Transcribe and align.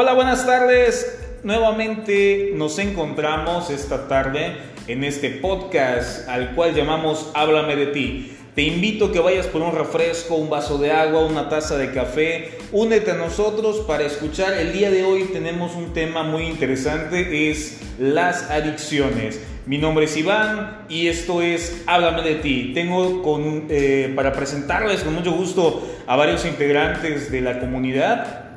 Hola, 0.00 0.12
buenas 0.12 0.46
tardes. 0.46 1.18
Nuevamente 1.42 2.52
nos 2.54 2.78
encontramos 2.78 3.68
esta 3.68 4.06
tarde 4.06 4.56
en 4.86 5.02
este 5.02 5.28
podcast 5.28 6.28
al 6.28 6.54
cual 6.54 6.72
llamamos 6.72 7.32
Háblame 7.34 7.74
de 7.74 7.86
ti. 7.86 8.32
Te 8.54 8.62
invito 8.62 9.06
a 9.06 9.12
que 9.12 9.18
vayas 9.18 9.48
por 9.48 9.60
un 9.60 9.74
refresco, 9.74 10.36
un 10.36 10.50
vaso 10.50 10.78
de 10.78 10.92
agua, 10.92 11.26
una 11.26 11.48
taza 11.48 11.76
de 11.76 11.90
café. 11.90 12.58
Únete 12.70 13.10
a 13.10 13.14
nosotros 13.14 13.78
para 13.88 14.04
escuchar. 14.04 14.52
El 14.52 14.72
día 14.72 14.92
de 14.92 15.02
hoy 15.02 15.24
tenemos 15.32 15.74
un 15.74 15.92
tema 15.92 16.22
muy 16.22 16.44
interesante, 16.44 17.50
es 17.50 17.80
las 17.98 18.52
adicciones. 18.52 19.40
Mi 19.66 19.78
nombre 19.78 20.04
es 20.04 20.16
Iván 20.16 20.84
y 20.88 21.08
esto 21.08 21.42
es 21.42 21.82
Háblame 21.88 22.22
de 22.22 22.36
ti. 22.36 22.70
Tengo 22.72 23.20
con, 23.24 23.66
eh, 23.68 24.12
para 24.14 24.32
presentarles 24.32 25.00
con 25.00 25.16
mucho 25.16 25.32
gusto 25.32 25.84
a 26.06 26.14
varios 26.14 26.44
integrantes 26.44 27.32
de 27.32 27.40
la 27.40 27.58
comunidad. 27.58 28.47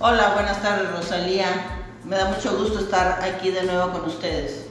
Hola, 0.00 0.34
buenas 0.34 0.60
tardes 0.60 0.90
Rosalía. 0.90 1.46
Me 2.04 2.16
da 2.16 2.24
mucho 2.26 2.56
gusto 2.58 2.80
estar 2.80 3.20
aquí 3.22 3.50
de 3.50 3.62
nuevo 3.62 3.92
con 3.92 4.06
ustedes. 4.06 4.66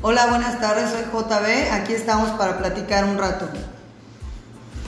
Hola, 0.00 0.26
buenas 0.28 0.58
tardes, 0.58 0.90
soy 0.90 1.02
JB. 1.02 1.70
Aquí 1.72 1.92
estamos 1.92 2.30
para 2.30 2.56
platicar 2.56 3.04
un 3.04 3.18
rato. 3.18 3.46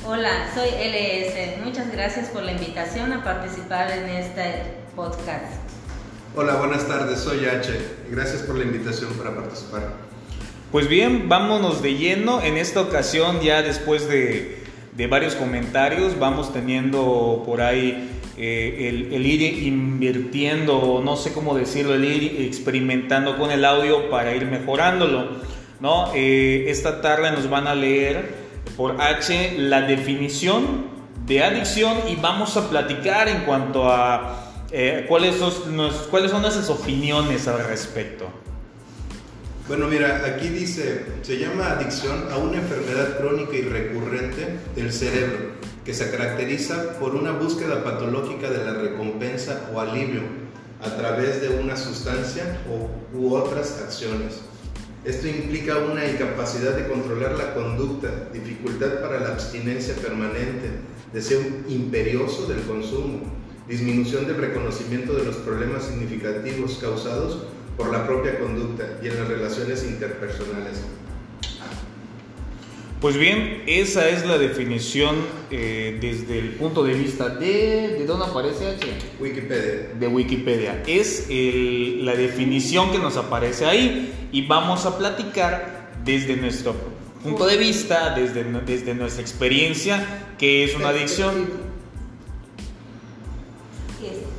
Hola, 0.07 0.51
soy 0.55 0.69
LS. 0.69 1.63
Muchas 1.63 1.93
gracias 1.93 2.29
por 2.29 2.43
la 2.43 2.53
invitación 2.53 3.13
a 3.13 3.23
participar 3.23 3.91
en 3.91 4.09
este 4.09 4.63
podcast. 4.97 5.53
Hola, 6.35 6.55
buenas 6.57 6.89
tardes, 6.89 7.21
soy 7.21 7.45
H. 7.45 7.79
Gracias 8.11 8.43
por 8.43 8.57
la 8.57 8.65
invitación 8.65 9.13
para 9.13 9.35
participar. 9.35 9.83
Pues 10.73 10.89
bien, 10.89 11.29
vámonos 11.29 11.83
de 11.83 11.97
lleno. 11.97 12.41
En 12.41 12.57
esta 12.57 12.81
ocasión, 12.81 13.43
ya 13.43 13.61
después 13.61 14.09
de, 14.09 14.66
de 14.97 15.07
varios 15.07 15.35
comentarios, 15.35 16.19
vamos 16.19 16.53
teniendo 16.53 17.43
por 17.45 17.61
ahí 17.61 18.11
eh, 18.39 19.09
el, 19.13 19.27
ir 19.27 19.43
invirtiendo, 19.65 21.01
no 21.05 21.17
sé 21.17 21.33
cómo 21.33 21.55
decirlo, 21.55 21.95
el 21.95 22.05
ir 22.05 22.43
experimentando 22.43 23.39
con 23.39 23.51
el 23.51 23.65
audio 23.65 24.11
para 24.11 24.35
ir 24.35 24.47
mejorándolo. 24.47 25.29
¿no? 25.81 26.13
Eh, 26.15 26.67
esta 26.69 27.01
tarde 27.03 27.31
nos 27.31 27.51
van 27.51 27.67
a 27.67 27.75
leer 27.75 28.47
por 28.77 29.01
H 29.01 29.55
la 29.59 29.83
definición 29.83 30.87
de 31.27 31.43
adicción 31.43 31.99
y 32.09 32.17
vamos 32.17 32.57
a 32.57 32.69
platicar 32.71 33.29
en 33.29 33.41
cuanto 33.41 33.91
a 33.91 34.53
eh, 34.71 35.05
cuáles, 35.09 35.37
son, 35.37 35.53
cuáles 36.11 36.31
son 36.31 36.43
nuestras 36.43 36.71
opiniones 36.71 37.47
al 37.49 37.67
respecto. 37.67 38.27
Bueno, 39.69 39.89
mira, 39.89 40.23
aquí 40.25 40.49
dice, 40.49 41.03
se 41.23 41.39
llama 41.39 41.73
adicción 41.73 42.29
a 42.31 42.37
una 42.37 42.59
enfermedad 42.59 43.19
crónica 43.19 43.57
y 43.57 43.63
recurrente 43.63 44.61
del 44.77 44.93
cerebro 44.93 45.57
que 45.85 45.93
se 45.93 46.09
caracteriza 46.09 47.01
por 47.01 47.17
una 47.17 47.33
búsqueda 47.33 47.83
patológica 47.83 48.49
de 48.49 48.65
la 48.65 48.75
recompensa 48.75 49.69
o 49.75 49.81
alivio 49.81 50.21
a 50.81 50.97
través 50.97 51.41
de 51.41 51.49
una 51.59 51.77
sustancia 51.77 52.61
u 53.13 53.35
otras 53.35 53.83
acciones. 53.83 54.41
Esto 55.05 55.27
implica 55.27 55.79
una 55.79 56.07
incapacidad 56.07 56.77
de 56.77 56.87
controlar 56.87 57.37
la 57.37 57.53
conducta, 57.53 58.29
dificultad 58.33 59.01
para 59.01 59.19
la 59.19 59.31
abstinencia 59.31 59.95
permanente, 59.97 60.71
deseo 61.13 61.41
imperioso 61.69 62.47
del 62.47 62.61
consumo, 62.63 63.23
disminución 63.69 64.29
del 64.29 64.37
reconocimiento 64.37 65.13
de 65.15 65.25
los 65.25 65.35
problemas 65.37 65.87
significativos 65.87 66.79
causados 66.81 67.47
por 67.77 67.93
la 67.93 68.07
propia 68.07 68.39
conducta 68.39 68.85
y 69.03 69.09
en 69.09 69.19
las 69.19 69.29
relaciones 69.29 69.85
interpersonales. 69.85 70.83
Pues 73.01 73.19
bien, 73.19 73.63
esa 73.67 74.09
es 74.09 74.25
la 74.25 74.39
definición 74.39 75.17
eh, 75.51 75.99
desde 76.01 76.39
el 76.39 76.51
punto 76.55 76.83
de 76.83 76.95
vista 76.95 77.29
de... 77.29 77.97
¿De 77.99 78.07
dónde 78.07 78.25
aparece 78.25 78.69
H? 78.69 78.87
Wikipedia. 79.21 79.91
De 79.99 80.09
Wikipedia. 80.09 80.83
Es 80.87 81.27
la 81.29 82.15
definición 82.15 82.91
que 82.91 82.99
nos 82.99 83.19
aparece 83.19 83.67
ahí 83.67 84.29
y 84.33 84.47
vamos 84.47 84.87
a 84.87 84.97
platicar 84.97 85.91
desde 86.05 86.37
nuestro 86.37 86.75
punto 87.23 87.47
de 87.47 87.59
vista, 87.59 88.15
desde, 88.15 88.45
desde 88.45 88.95
nuestra 88.95 89.21
experiencia, 89.21 90.25
que 90.39 90.65
es 90.65 90.75
una 90.75 90.89
adicción. 90.89 91.67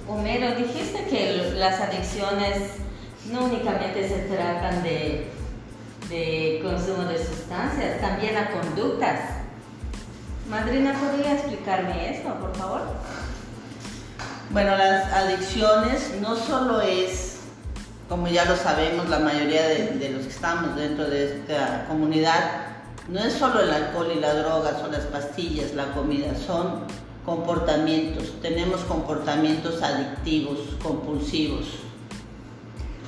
Homero, 0.07 0.55
dijiste 0.55 1.05
que 1.09 1.53
las 1.55 1.79
adicciones 1.79 2.71
no 3.31 3.45
únicamente 3.45 4.07
se 4.07 4.19
tratan 4.33 4.83
de 4.83 6.59
consumo 6.63 7.03
de 7.03 7.17
sustancias, 7.17 7.99
también 8.01 8.37
a 8.37 8.51
conductas. 8.51 9.37
Madrina, 10.49 10.93
¿podría 10.93 11.33
explicarme 11.33 12.17
esto, 12.17 12.33
por 12.35 12.55
favor? 12.55 12.81
Bueno, 14.49 14.77
las 14.77 15.11
adicciones 15.11 16.15
no 16.21 16.37
solo 16.37 16.79
es, 16.79 17.39
como 18.07 18.29
ya 18.29 18.45
lo 18.45 18.55
sabemos, 18.55 19.09
la 19.09 19.19
mayoría 19.19 19.67
de, 19.67 20.09
los 20.09 20.23
que 20.23 20.29
estamos 20.29 20.73
dentro 20.77 21.09
de 21.09 21.25
esta 21.25 21.85
comunidad, 21.89 22.67
no 23.09 23.19
es 23.19 23.33
solo 23.33 23.59
el 23.59 23.69
alcohol 23.69 24.07
y 24.15 24.21
la 24.21 24.35
droga, 24.35 24.79
son 24.79 24.93
las 24.93 25.03
pastillas, 25.03 25.73
la 25.73 25.91
comida, 25.91 26.33
son 26.33 26.85
comportamientos. 27.25 28.41
Tenemos 28.41 28.81
comportamientos 28.81 29.83
adictivos, 29.83 30.59
compulsivos. 30.81 31.65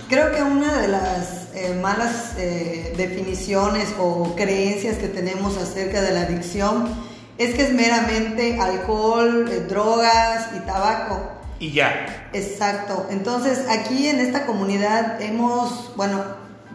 Creo 0.09 0.31
que 0.31 0.41
una 0.41 0.81
de 0.81 0.87
las 0.87 1.49
eh, 1.53 1.77
malas 1.79 2.33
eh, 2.35 2.95
definiciones 2.97 3.89
o 3.99 4.35
creencias 4.35 4.97
que 4.97 5.07
tenemos 5.07 5.55
acerca 5.55 6.01
de 6.01 6.11
la 6.11 6.21
adicción 6.21 6.89
es 7.37 7.53
que 7.53 7.61
es 7.61 7.73
meramente 7.73 8.59
alcohol, 8.59 9.47
eh, 9.47 9.59
drogas 9.69 10.47
y 10.57 10.65
tabaco. 10.65 11.29
Y 11.59 11.73
ya. 11.73 12.27
Exacto. 12.33 13.05
Entonces 13.11 13.65
aquí 13.69 14.07
en 14.07 14.19
esta 14.19 14.47
comunidad 14.47 15.21
hemos, 15.21 15.95
bueno, 15.95 16.23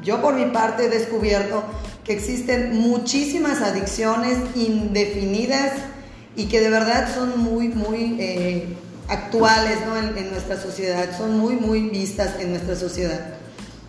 yo 0.04 0.22
por 0.22 0.34
mi 0.34 0.52
parte 0.52 0.84
he 0.84 0.88
descubierto 0.88 1.64
que 2.04 2.12
existen 2.12 2.78
muchísimas 2.78 3.62
adicciones 3.62 4.38
indefinidas 4.54 5.72
y 6.36 6.46
que 6.46 6.60
de 6.60 6.70
verdad 6.70 7.12
son 7.12 7.42
muy, 7.42 7.66
muy 7.66 8.76
actuales 9.08 9.78
¿no? 9.86 9.96
en, 9.96 10.30
nuestra 10.30 10.60
sociedad, 10.60 11.16
son 11.16 11.38
muy, 11.38 11.54
muy 11.54 11.88
vistas 11.88 12.36
en 12.40 12.50
nuestra 12.50 12.76
sociedad. 12.76 13.34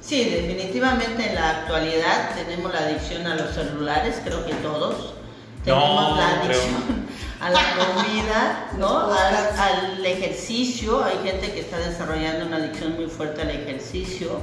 Sí, 0.02 0.24
definitivamente 0.26 1.30
en 1.30 1.36
la 1.36 1.50
actualidad 1.62 2.36
tenemos 2.36 2.72
la 2.72 2.80
adicción 2.80 3.26
a 3.26 3.36
los 3.36 3.56
celulares, 3.56 4.22
creo 4.24 4.46
que 4.46 4.54
todos. 4.56 5.14
Tenemos 5.64 6.18
la 6.18 6.42
adicción 6.42 7.08
a 7.42 7.50
la 7.50 7.62
comida, 7.76 8.70
¿no? 8.78 9.12
Al, 9.12 10.06
ejercicio. 10.06 11.04
Hay 11.04 11.18
gente 11.24 11.52
que 11.52 11.62
está 11.62 11.80
desarrollando 11.80 12.46
una 12.46 12.58
adicción 12.58 12.96
muy 12.96 13.08
fuerte 13.08 13.42
al 13.42 13.50
ejercicio. 13.50 14.40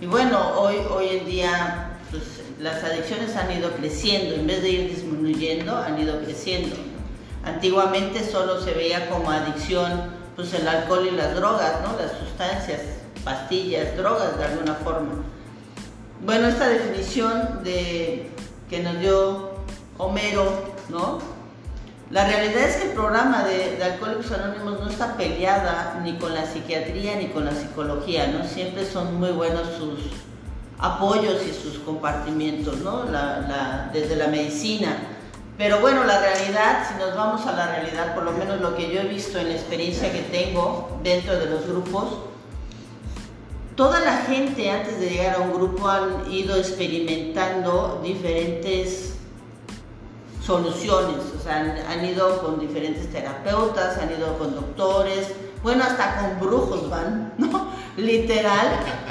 Y 0.00 0.06
bueno, 0.06 0.58
hoy, 0.58 0.76
hoy 0.90 1.18
en 1.18 1.26
día 1.26 1.98
pues, 2.10 2.24
las 2.58 2.82
adicciones 2.82 3.36
han 3.36 3.56
ido 3.56 3.70
creciendo, 3.72 4.34
en 4.34 4.46
vez 4.48 4.62
de 4.62 4.70
ir 4.70 4.90
disminuyendo, 4.90 5.76
han 5.76 6.00
ido 6.00 6.20
creciendo. 6.22 6.74
Antiguamente 7.44 8.24
solo 8.28 8.60
se 8.60 8.72
veía 8.72 9.08
como 9.08 9.30
adicción 9.30 10.22
pues 10.36 10.54
el 10.54 10.66
alcohol 10.66 11.08
y 11.12 11.16
las 11.16 11.34
drogas, 11.34 11.80
¿no? 11.82 11.96
Las 11.98 12.12
sustancias, 12.18 12.80
pastillas, 13.24 13.96
drogas 13.96 14.38
de 14.38 14.44
alguna 14.44 14.74
forma. 14.74 15.10
Bueno, 16.24 16.48
esta 16.48 16.68
definición 16.68 17.62
de, 17.64 18.30
que 18.70 18.82
nos 18.82 18.98
dio 19.00 19.52
Homero, 19.98 20.74
¿no? 20.88 21.18
La 22.10 22.26
realidad 22.26 22.64
es 22.64 22.76
que 22.76 22.88
el 22.88 22.92
programa 22.92 23.44
de, 23.44 23.76
de, 23.76 23.84
Alcohólicos 23.84 24.32
Anónimos 24.32 24.80
no 24.80 24.88
está 24.88 25.16
peleada 25.16 26.00
ni 26.02 26.16
con 26.16 26.34
la 26.34 26.46
psiquiatría 26.46 27.16
ni 27.16 27.28
con 27.28 27.44
la 27.44 27.52
psicología, 27.52 28.28
¿no? 28.28 28.44
Siempre 28.44 28.86
son 28.86 29.18
muy 29.18 29.30
buenos 29.30 29.66
sus 29.78 29.98
apoyos 30.82 31.36
y 31.46 31.52
sus 31.54 31.78
compartimientos, 31.78 32.78
¿no? 32.78 33.04
desde 33.92 34.16
la 34.16 34.26
medicina 34.26 34.96
pero 35.58 35.80
bueno, 35.80 36.04
la 36.04 36.18
realidad, 36.18 36.86
si 36.88 36.98
nos 36.98 37.14
vamos 37.14 37.46
a 37.46 37.52
la 37.52 37.66
realidad, 37.66 38.14
por 38.14 38.24
lo 38.24 38.32
menos 38.32 38.60
lo 38.60 38.74
que 38.74 38.92
yo 38.92 39.00
he 39.00 39.06
visto 39.06 39.38
en 39.38 39.48
la 39.48 39.54
experiencia 39.54 40.10
que 40.10 40.22
tengo 40.22 40.98
dentro 41.02 41.38
de 41.38 41.46
los 41.46 41.66
grupos, 41.66 42.04
toda 43.76 44.00
la 44.00 44.18
gente 44.18 44.70
antes 44.70 44.98
de 44.98 45.10
llegar 45.10 45.36
a 45.36 45.40
un 45.40 45.52
grupo 45.52 45.88
han 45.88 46.30
ido 46.30 46.56
experimentando 46.56 48.00
diferentes 48.02 49.14
soluciones, 50.44 51.18
o 51.38 51.42
sea, 51.42 51.84
han, 51.88 52.04
ido 52.04 52.42
con 52.42 52.58
diferentes 52.58 53.10
terapeutas, 53.12 53.98
han 53.98 54.10
ido 54.10 54.36
con 54.38 54.54
doctores, 54.54 55.28
bueno, 55.62 55.84
hasta 55.84 56.16
con 56.16 56.40
brujos 56.40 56.90
van, 56.90 57.34
¿no? 57.38 57.70
Literal, 57.96 58.68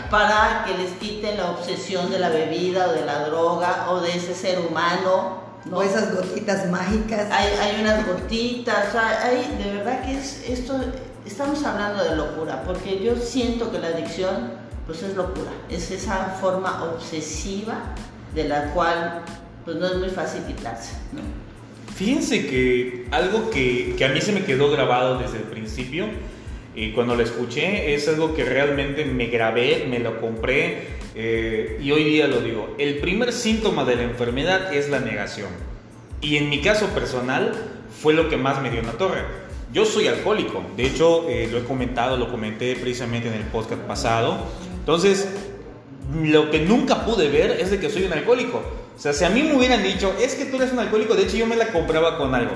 para 0.10 0.66
que 0.66 0.76
les 0.78 0.92
quiten 0.94 1.38
la 1.38 1.52
obsesión 1.52 2.10
de 2.10 2.20
la 2.20 2.30
bebida 2.30 2.88
o 2.90 2.92
de 2.92 3.06
la 3.06 3.26
droga 3.28 3.88
o 3.92 4.02
de 4.02 4.18
ese 4.18 4.34
ser 4.34 4.60
humano 4.60 5.51
o 5.70 5.82
esas 5.84 6.16
gotitas 6.16 6.70
mágicas. 6.70 7.28
Hay, 7.32 7.48
hay 7.60 7.82
unas 7.82 8.08
gotitas, 8.08 8.96
hay, 8.96 9.58
de 9.64 9.78
verdad 9.78 10.04
que 10.04 10.18
es 10.18 10.44
esto, 10.48 10.80
estamos 11.26 11.64
hablando 11.64 12.04
de 12.04 12.16
locura, 12.16 12.64
porque 12.66 13.04
yo 13.04 13.16
siento 13.16 13.72
que 13.72 13.80
la 13.80 13.88
adicción 13.88 14.54
pues 14.86 15.04
es 15.04 15.16
locura, 15.16 15.52
es 15.70 15.92
esa 15.92 16.38
forma 16.42 16.84
obsesiva 16.84 17.94
de 18.34 18.46
la 18.46 18.74
cual 18.74 19.22
pues 19.64 19.78
no 19.78 19.88
es 19.88 19.96
muy 19.98 20.10
fácil 20.10 20.42
quitarse. 20.44 20.96
Fíjense 21.96 22.48
que 22.48 23.08
algo 23.12 23.50
que, 23.52 23.96
que, 23.98 24.06
a 24.06 24.10
mí 24.10 24.22
se 24.22 24.32
me 24.32 24.44
quedó 24.44 24.72
grabado 24.72 25.20
desde 25.20 25.38
el 25.38 25.44
principio 25.44 26.08
Y 26.74 26.94
cuando 26.94 27.16
lo 27.16 27.22
escuché 27.22 27.94
es 27.94 28.08
algo 28.08 28.34
que 28.34 28.46
realmente 28.46 29.06
me 29.06 29.28
grabé, 29.28 29.86
me 29.90 30.00
lo 30.00 30.20
compré 30.22 31.01
eh, 31.16 31.80
y 31.82 31.92
hoy 31.92 32.04
día 32.04 32.28
lo 32.28 32.42
digo. 32.42 32.76
El 32.78 33.00
primer 33.00 33.34
síntoma 33.34 33.86
de 33.86 33.96
la 33.96 34.04
enfermedad 34.04 34.74
es 34.74 34.90
la 34.90 35.00
negación. 35.00 35.50
Y 36.22 36.38
en 36.38 36.50
mi 36.50 36.62
caso 36.62 36.88
personal 36.88 37.54
fue 38.02 38.14
lo 38.14 38.30
que 38.30 38.38
más 38.38 38.62
me 38.62 38.70
dio 38.70 38.80
en 38.80 38.88
la 38.88 38.94
torre. 38.94 39.22
Yo 39.74 39.86
soy 39.86 40.08
alcohólico, 40.08 40.64
de 40.76 40.86
hecho 40.86 41.30
eh, 41.30 41.48
lo 41.50 41.60
he 41.60 41.64
comentado, 41.64 42.18
lo 42.18 42.30
comenté 42.30 42.76
precisamente 42.76 43.30
en 43.30 43.36
el 43.36 43.44
podcast 43.44 43.82
pasado. 43.84 44.38
Entonces, 44.80 45.30
lo 46.24 46.52
que 46.52 46.60
nunca 46.60 47.06
pude 47.06 47.30
ver 47.30 47.52
es 47.52 47.72
de 47.72 47.80
que 47.80 47.90
soy 47.90 48.04
un 48.04 48.14
alcohólico. 48.14 48.62
O 48.96 49.00
sea, 49.00 49.14
si 49.14 49.24
a 49.24 49.30
mí 49.30 49.44
me 49.44 49.56
hubieran 49.56 49.82
dicho, 49.82 50.14
es 50.22 50.36
que 50.36 50.46
tú 50.46 50.58
eres 50.58 50.74
un 50.74 50.80
alcohólico, 50.80 51.16
de 51.16 51.24
hecho 51.24 51.38
yo 51.38 51.48
me 51.48 51.56
la 51.56 51.68
compraba 51.72 52.18
con 52.18 52.36
algo. 52.36 52.52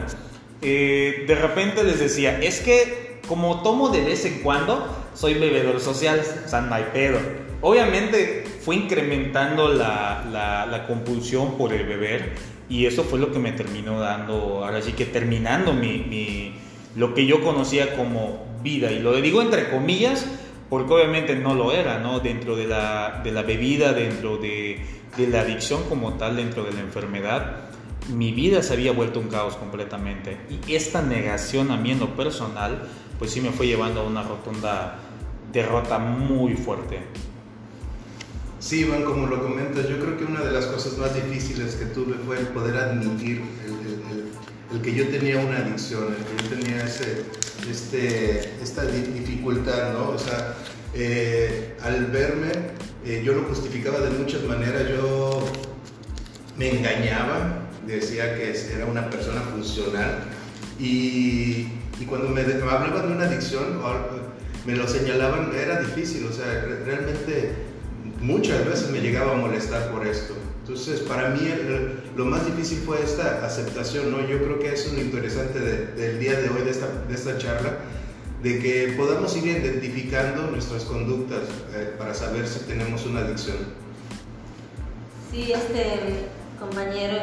Eh, 0.62 1.24
de 1.28 1.36
repente 1.36 1.84
les 1.84 2.00
decía, 2.00 2.40
es 2.42 2.60
que 2.60 3.22
como 3.28 3.64
tomo 3.64 3.90
de 3.90 4.04
vez 4.04 4.26
en 4.26 4.42
cuando, 4.42 4.86
soy 5.14 5.36
bebedor 5.36 5.80
social, 5.80 6.22
o 6.46 6.50
sea, 6.50 6.68
hay 6.72 6.86
pedo. 6.94 7.20
Obviamente 7.68 8.44
fue 8.62 8.76
incrementando 8.76 9.70
la, 9.70 10.24
la, 10.70 10.86
compulsión 10.86 11.58
por 11.58 11.74
el 11.74 11.88
beber 11.88 12.34
y 12.70 12.86
eso 12.86 13.04
fue 13.04 13.18
lo 13.18 13.32
que 13.32 13.40
me 13.40 13.54
terminó 13.54 14.00
dando, 14.00 14.64
ahora 14.64 14.84
sí 14.84 14.94
que 14.94 15.06
terminando 15.06 15.74
mi, 15.74 15.98
mi, 15.98 16.54
lo 16.96 17.16
que 17.16 17.26
yo 17.26 17.44
conocía 17.44 17.96
como 17.96 18.46
vida. 18.62 18.92
Y 18.92 19.00
lo 19.00 19.20
digo 19.20 19.42
entre 19.42 19.72
comillas 19.72 20.28
porque 20.70 20.94
obviamente 20.94 21.36
no 21.36 21.56
lo 21.56 21.72
era, 21.72 21.98
¿no? 21.98 22.20
Dentro 22.20 22.56
de 22.56 22.68
la, 22.68 23.22
de 23.24 23.32
la 23.32 23.42
bebida, 23.42 23.94
dentro 23.94 24.38
de, 24.38 24.86
de 25.18 25.28
la 25.28 25.42
adicción 25.42 25.90
como 25.90 26.14
tal, 26.14 26.36
dentro 26.36 26.66
de 26.66 26.72
la 26.72 26.82
enfermedad 26.82 27.62
mi 28.14 28.32
vida 28.32 28.62
se 28.62 28.74
había 28.74 28.92
vuelto 28.92 29.20
un 29.20 29.30
caos 29.30 29.56
completamente. 29.56 30.38
Y 30.68 30.76
esta 30.76 31.02
negación 31.02 31.72
a 31.72 31.78
mí 31.78 31.90
en 31.90 32.00
lo 32.00 32.16
personal, 32.16 32.88
pues 33.18 33.32
sí 33.32 33.42
me 33.42 33.50
fue 33.50 33.66
llevando 33.66 34.02
a 34.02 34.04
una 34.04 34.22
rotunda 34.22 35.00
derrota 35.52 35.98
muy 35.98 36.54
fuerte. 36.54 37.00
Sí, 38.66 38.80
Iván, 38.80 39.04
como 39.04 39.28
lo 39.28 39.44
comentas, 39.44 39.88
yo 39.88 40.00
creo 40.00 40.18
que 40.18 40.24
una 40.24 40.42
de 40.42 40.52
las 40.52 40.66
cosas 40.66 40.98
más 40.98 41.14
difíciles 41.14 41.76
que 41.76 41.86
tuve 41.86 42.16
fue 42.26 42.40
el 42.40 42.48
poder 42.48 42.76
admitir 42.76 43.44
el, 44.74 44.82
que 44.82 44.92
yo 44.92 45.08
tenía 45.10 45.38
una 45.38 45.60
adicción, 45.60 46.06
el 46.06 46.26
que 46.26 46.44
yo 46.44 46.50
tenía 46.58 46.84
este, 46.84 48.54
esta 48.64 48.86
dificultad, 48.88 49.94
¿no? 49.94 50.10
O 50.10 50.18
sea, 50.18 50.56
eh, 50.96 51.78
al 51.84 52.08
verme, 52.08 52.54
eh, 53.06 53.22
yo 53.24 53.34
lo 53.34 53.44
justificaba 53.44 54.00
de 54.00 54.10
muchas 54.10 54.42
maneras, 54.46 54.90
yo 54.90 55.48
me 56.58 56.72
engañaba, 56.72 57.68
decía 57.86 58.36
que 58.36 58.50
era 58.74 58.88
una 58.88 59.12
persona 59.12 59.42
funcional 59.42 60.24
y, 60.80 61.68
cuando 62.10 62.30
me, 62.30 62.42
hablaban 62.42 63.10
de 63.10 63.14
una 63.16 63.26
adicción, 63.26 63.80
me 64.66 64.76
lo 64.76 64.88
señalaban, 64.88 65.52
era 65.56 65.82
difícil, 65.82 66.26
o 66.26 66.34
sea, 66.34 66.66
realmente 66.84 67.75
muchas 68.22 68.66
veces 68.66 68.90
me 68.90 69.00
llegaba 69.00 69.34
a 69.34 69.36
molestar 69.36 69.92
por 69.92 70.06
esto. 70.06 70.36
Entonces, 70.62 71.02
para 71.02 71.30
mí 71.30 71.42
lo 72.16 72.26
más 72.26 72.46
difícil 72.46 72.80
fue 72.80 73.02
esta 73.04 73.46
aceptación, 73.46 74.12
¿no? 74.12 74.20
Yo 74.22 74.40
creo 74.40 74.60
que 74.60 74.74
es 74.74 74.92
lo 74.92 75.00
interesante 75.00 75.60
del 75.60 76.20
día 76.20 76.40
de 76.40 76.50
hoy, 76.50 76.64
de 76.64 76.72
esta, 76.72 76.88
de 77.08 77.14
esta 77.14 77.38
charla, 77.38 77.78
de 78.42 78.60
que 78.60 78.94
podamos 78.98 79.36
ir 79.38 79.46
identificando 79.46 80.50
nuestras 80.50 80.84
conductas 80.86 81.42
eh, 81.74 81.94
para 81.98 82.14
saber 82.14 82.48
si 82.48 82.60
tenemos 82.62 83.06
una 83.06 83.22
adicción. 83.22 83.58
Sí, 85.32 85.52
este 85.52 86.30
compañero, 86.60 87.18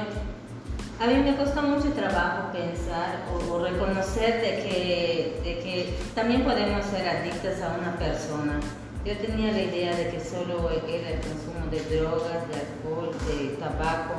a 1.00 1.06
mí 1.06 1.14
me 1.24 1.36
costó 1.36 1.62
mucho 1.62 1.92
trabajo 1.92 2.52
pensar 2.52 3.26
o, 3.32 3.58
reconocer 3.58 4.40
de 4.40 4.62
que, 4.62 5.40
de 5.42 5.58
que 5.58 5.94
también 6.14 6.44
podemos 6.44 6.84
ser 6.86 7.08
adictas 7.08 7.60
a 7.60 7.76
una 7.76 7.96
persona. 7.96 8.60
Yo 9.04 9.16
tenía 9.16 9.50
la 9.50 9.62
idea 9.62 9.96
de 9.96 10.10
que 10.10 10.20
solo 10.20 10.70
era 10.70 11.10
el 11.10 11.20
consumo 11.20 11.66
de 11.72 11.96
drogas, 11.96 12.48
de 12.48 12.54
alcohol, 12.54 13.10
de 13.26 13.56
tabaco, 13.56 14.14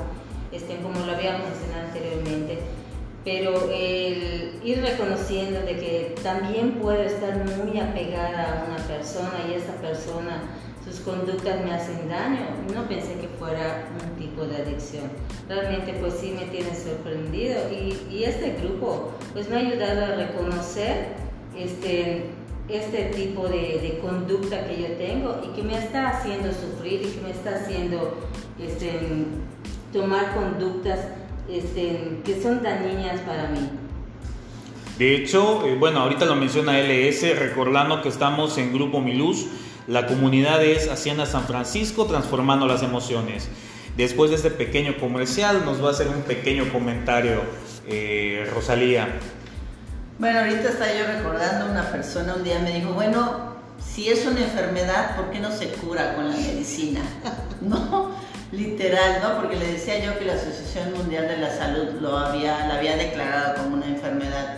este, 0.51 0.75
como 0.77 1.05
lo 1.05 1.13
había 1.13 1.37
mencionado 1.37 1.87
anteriormente, 1.87 2.59
pero 3.23 3.71
ir 3.73 4.81
reconociendo 4.81 5.61
de 5.61 5.77
que 5.77 6.15
también 6.21 6.73
puedo 6.73 7.01
estar 7.01 7.37
muy 7.45 7.79
apegada 7.79 8.43
a 8.43 8.65
una 8.65 8.83
persona 8.85 9.31
y 9.49 9.53
esa 9.53 9.73
persona 9.75 10.43
sus 10.83 10.99
conductas 10.99 11.63
me 11.63 11.73
hacen 11.73 12.09
daño, 12.09 12.45
no 12.73 12.85
pensé 12.89 13.13
que 13.13 13.29
fuera 13.39 13.85
un 14.03 14.19
tipo 14.21 14.43
de 14.43 14.57
adicción. 14.57 15.05
Realmente 15.47 15.93
pues 15.93 16.15
sí 16.15 16.35
me 16.37 16.45
tiene 16.47 16.75
sorprendido 16.75 17.71
y, 17.71 17.97
y 18.13 18.25
este 18.25 18.57
grupo 18.61 19.11
pues 19.31 19.49
me 19.49 19.55
ha 19.55 19.59
ayudado 19.59 20.03
a 20.03 20.15
reconocer 20.17 21.07
este, 21.57 22.25
este 22.69 23.05
tipo 23.15 23.47
de, 23.47 23.79
de, 23.81 23.99
conducta 24.01 24.65
que 24.65 24.81
yo 24.81 24.87
tengo 24.97 25.41
y 25.43 25.55
que 25.55 25.63
me 25.63 25.77
está 25.77 26.09
haciendo 26.09 26.49
sufrir 26.51 27.01
y 27.01 27.11
que 27.11 27.21
me 27.21 27.31
está 27.31 27.55
haciendo 27.55 28.17
este, 28.59 28.99
tomar 29.91 30.33
conductas 30.33 30.99
este, 31.49 32.19
que 32.23 32.41
son 32.41 32.63
dañinas 32.63 33.19
para 33.21 33.49
mí. 33.49 33.69
De 34.97 35.15
hecho, 35.15 35.65
eh, 35.65 35.75
bueno, 35.77 35.99
ahorita 36.01 36.25
lo 36.25 36.35
menciona 36.35 36.79
LS, 36.79 37.37
recordando 37.37 38.01
que 38.01 38.09
estamos 38.09 38.57
en 38.57 38.73
Grupo 38.73 39.01
Miluz 39.01 39.47
la 39.87 40.07
comunidad 40.07 40.63
es 40.63 40.87
Hacienda 40.89 41.25
San 41.25 41.43
Francisco 41.43 42.05
transformando 42.05 42.65
las 42.67 42.83
emociones. 42.83 43.49
Después 43.97 44.29
de 44.29 44.37
este 44.37 44.49
pequeño 44.49 44.95
comercial 44.97 45.65
nos 45.65 45.83
va 45.83 45.89
a 45.89 45.91
hacer 45.91 46.07
un 46.07 46.21
pequeño 46.21 46.71
comentario 46.71 47.41
eh, 47.85 48.49
Rosalía. 48.53 49.09
Bueno, 50.19 50.39
ahorita 50.39 50.69
estaba 50.69 50.93
yo 50.93 51.05
recordando 51.05 51.71
una 51.71 51.91
persona 51.91 52.35
un 52.35 52.43
día 52.43 52.59
me 52.59 52.71
dijo, 52.71 52.93
bueno, 52.93 53.53
si 53.83 54.09
es 54.09 54.25
una 54.25 54.41
enfermedad, 54.41 55.15
¿por 55.15 55.31
qué 55.31 55.39
no 55.39 55.51
se 55.51 55.69
cura 55.69 56.15
con 56.15 56.29
la 56.29 56.35
medicina? 56.35 57.01
no, 57.61 58.11
literal, 58.51 59.19
¿no? 59.21 59.41
Porque 59.41 59.57
le 59.57 59.73
decía 59.73 60.03
yo 60.03 60.17
que 60.17 60.25
la 60.25 60.33
Asociación 60.33 60.93
Mundial 60.93 61.27
de 61.27 61.37
la 61.37 61.55
Salud 61.55 61.99
lo 61.99 62.17
había, 62.17 62.67
la 62.67 62.75
había 62.75 62.95
declarado 62.95 63.63
como 63.63 63.75
una 63.75 63.87
enfermedad 63.87 64.57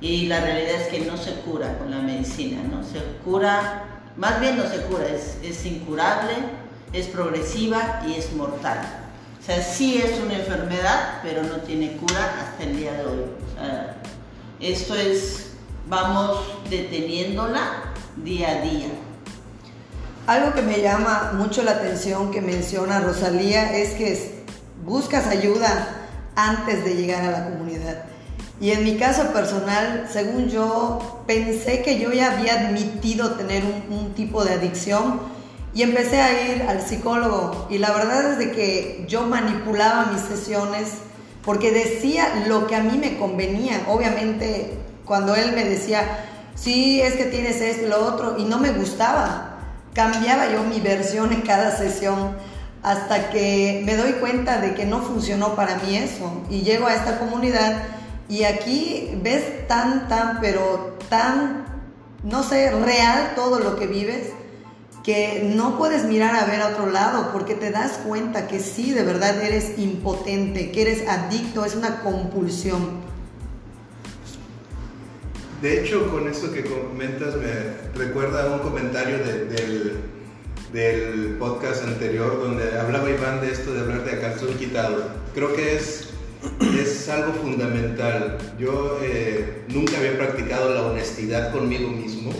y 0.00 0.26
la 0.26 0.40
realidad 0.40 0.80
es 0.80 0.88
que 0.88 1.00
no 1.04 1.16
se 1.16 1.32
cura 1.40 1.78
con 1.78 1.90
la 1.90 1.98
medicina, 1.98 2.62
¿no? 2.62 2.82
Se 2.82 3.00
cura 3.24 3.96
más 4.16 4.40
bien 4.40 4.56
no 4.56 4.66
se 4.66 4.80
cura, 4.82 5.04
es, 5.08 5.66
incurable, 5.66 6.32
es 6.92 7.06
progresiva 7.06 8.02
y 8.06 8.14
es 8.14 8.32
mortal. 8.32 8.78
O 9.38 9.44
sea, 9.44 9.62
sí 9.62 9.98
es 10.02 10.18
una 10.20 10.34
enfermedad, 10.34 11.20
pero 11.22 11.42
no 11.42 11.56
tiene 11.58 11.96
cura 11.98 12.40
hasta 12.40 12.64
el 12.64 12.76
día 12.78 12.92
de 12.94 13.04
hoy. 13.04 13.24
Esto 14.60 14.94
es, 14.94 15.48
vamos 15.88 16.38
deteniéndola 16.70 17.92
día 18.16 18.48
a 18.48 18.60
día. 18.62 18.88
Algo 20.26 20.54
que 20.54 20.62
me 20.62 20.80
llama 20.80 21.32
mucho 21.34 21.62
la 21.62 21.72
atención 21.72 22.30
que 22.30 22.40
menciona 22.40 23.00
Rosalía 23.00 23.76
es 23.76 23.90
que 23.90 24.44
buscas 24.84 25.26
ayuda 25.26 25.88
antes 26.34 26.84
de 26.84 26.94
llegar 26.94 27.24
a 27.24 27.30
la 27.30 27.44
comunidad. 27.50 28.04
Y 28.60 28.70
en 28.70 28.84
mi 28.84 28.96
caso 28.96 29.32
personal, 29.32 30.08
según 30.10 30.48
yo, 30.48 31.22
pensé 31.26 31.82
que 31.82 31.98
yo 31.98 32.12
ya 32.12 32.32
había 32.32 32.66
admitido 32.66 33.32
tener 33.32 33.62
un, 33.90 34.14
tipo 34.14 34.44
de 34.44 34.54
adicción 34.54 35.20
y 35.74 35.82
empecé 35.82 36.22
a 36.22 36.54
ir 36.54 36.62
al 36.62 36.80
psicólogo. 36.80 37.66
Y 37.68 37.76
la 37.76 37.92
verdad 37.92 38.32
es 38.32 38.38
de 38.38 38.52
que 38.52 39.04
yo 39.08 39.22
manipulaba 39.26 40.06
mis 40.06 40.22
sesiones 40.22 40.88
porque 41.46 41.70
decía 41.70 42.44
lo 42.48 42.66
que 42.66 42.74
a 42.74 42.82
mí 42.82 42.98
me 42.98 43.16
convenía. 43.16 43.84
Obviamente, 43.88 44.76
cuando 45.04 45.36
él 45.36 45.52
me 45.52 45.64
decía, 45.64 46.02
sí, 46.56 47.00
es 47.00 47.14
que 47.14 47.26
tienes 47.26 47.60
esto 47.62 47.86
y 47.86 47.88
lo 47.88 48.04
otro, 48.04 48.36
y 48.36 48.44
no 48.44 48.58
me 48.58 48.72
gustaba, 48.72 49.60
cambiaba 49.94 50.50
yo 50.50 50.64
mi 50.64 50.80
versión 50.80 51.32
en 51.32 51.42
cada 51.42 51.74
sesión 51.78 52.36
hasta 52.82 53.30
que 53.30 53.82
me 53.84 53.96
doy 53.96 54.14
cuenta 54.14 54.60
de 54.60 54.74
que 54.74 54.84
no 54.84 55.00
funcionó 55.00 55.54
para 55.54 55.76
mí 55.76 55.96
eso. 55.96 56.42
Y 56.50 56.62
llego 56.62 56.88
a 56.88 56.94
esta 56.94 57.20
comunidad 57.20 57.84
y 58.28 58.42
aquí 58.42 59.16
ves 59.22 59.68
tan, 59.68 60.08
tan, 60.08 60.40
pero 60.40 60.98
tan, 61.08 61.64
no 62.24 62.42
sé, 62.42 62.72
real 62.72 63.32
todo 63.36 63.60
lo 63.60 63.76
que 63.76 63.86
vives, 63.86 64.30
que 65.06 65.48
no 65.54 65.78
puedes 65.78 66.04
mirar 66.04 66.34
a 66.34 66.46
ver 66.46 66.60
a 66.60 66.70
otro 66.70 66.90
lado 66.90 67.30
porque 67.32 67.54
te 67.54 67.70
das 67.70 67.92
cuenta 68.04 68.48
que 68.48 68.58
sí, 68.58 68.92
de 68.92 69.04
verdad 69.04 69.40
eres 69.40 69.78
impotente, 69.78 70.72
que 70.72 70.82
eres 70.82 71.06
adicto, 71.06 71.64
es 71.64 71.76
una 71.76 72.00
compulsión. 72.00 73.06
De 75.62 75.80
hecho, 75.80 76.10
con 76.10 76.28
eso 76.28 76.52
que 76.52 76.64
comentas 76.64 77.36
me 77.36 78.04
recuerda 78.04 78.52
un 78.52 78.58
comentario 78.58 79.18
del, 79.18 80.00
del 80.72 81.36
podcast 81.38 81.84
anterior 81.84 82.40
donde 82.42 82.76
hablaba 82.76 83.08
Iván 83.08 83.40
de 83.40 83.52
esto 83.52 83.72
de 83.72 83.82
hablar 83.82 84.04
de 84.04 84.18
calzón 84.18 84.54
quitado. 84.58 85.08
Creo 85.34 85.54
que 85.54 85.76
es 85.76 86.08
es 86.80 87.08
algo 87.08 87.32
fundamental. 87.34 88.38
Yo 88.58 88.98
eh, 89.02 89.62
nunca 89.68 89.98
había 89.98 90.16
practicado 90.16 90.74
la 90.74 90.82
honestidad 90.82 91.52
conmigo 91.52 91.90
mismo. 91.90 92.32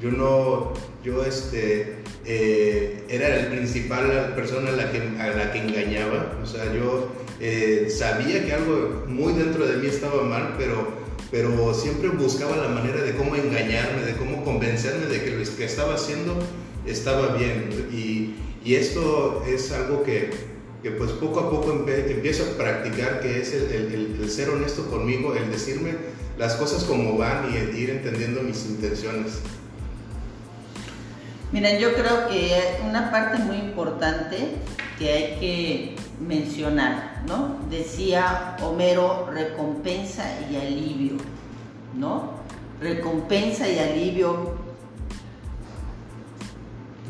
Yo 0.00 0.10
no, 0.10 0.72
yo 1.02 1.24
este, 1.24 1.99
eh, 2.32 3.02
era 3.08 3.40
el 3.40 3.46
principal 3.46 4.34
persona 4.36 4.70
a 4.70 4.72
la, 4.72 4.92
que, 4.92 4.98
a 5.18 5.34
la 5.34 5.52
que 5.52 5.58
engañaba. 5.58 6.38
O 6.40 6.46
sea, 6.46 6.72
yo 6.72 7.10
eh, 7.40 7.88
sabía 7.90 8.44
que 8.44 8.52
algo 8.52 9.04
muy 9.08 9.32
dentro 9.32 9.66
de 9.66 9.78
mí 9.78 9.88
estaba 9.88 10.22
mal, 10.22 10.54
pero, 10.56 10.86
pero 11.32 11.74
siempre 11.74 12.08
buscaba 12.10 12.56
la 12.56 12.68
manera 12.68 13.02
de 13.02 13.16
cómo 13.16 13.34
engañarme, 13.34 14.02
de 14.02 14.14
cómo 14.14 14.44
convencerme 14.44 15.06
de 15.06 15.24
que 15.24 15.30
lo 15.32 15.56
que 15.56 15.64
estaba 15.64 15.94
haciendo 15.94 16.38
estaba 16.86 17.34
bien. 17.34 17.68
Y, 17.92 18.36
y 18.64 18.76
esto 18.76 19.42
es 19.48 19.72
algo 19.72 20.04
que, 20.04 20.30
que, 20.84 20.92
pues 20.92 21.10
poco 21.12 21.40
a 21.40 21.50
poco 21.50 21.72
empiezo 21.72 22.44
a 22.44 22.56
practicar, 22.56 23.20
que 23.20 23.40
es 23.40 23.52
el, 23.52 24.30
ser 24.30 24.50
honesto 24.50 24.88
conmigo, 24.88 25.34
el 25.34 25.50
decirme 25.50 25.94
las 26.38 26.54
cosas 26.54 26.84
como 26.84 27.18
van 27.18 27.50
y 27.52 27.76
ir 27.76 27.90
entendiendo 27.90 28.40
mis 28.42 28.66
intenciones. 28.66 29.40
Miren, 31.52 31.80
yo 31.80 31.94
creo 31.94 32.28
que 32.28 32.80
una 32.88 33.10
parte 33.10 33.38
muy 33.38 33.56
importante 33.56 34.54
que 35.00 35.12
hay 35.12 35.40
que 35.40 35.96
mencionar, 36.20 37.22
¿no? 37.26 37.56
Decía 37.68 38.56
Homero, 38.62 39.28
recompensa 39.32 40.24
y 40.48 40.54
alivio, 40.54 41.16
¿no? 41.96 42.34
Recompensa 42.80 43.68
y 43.68 43.80
alivio. 43.80 44.54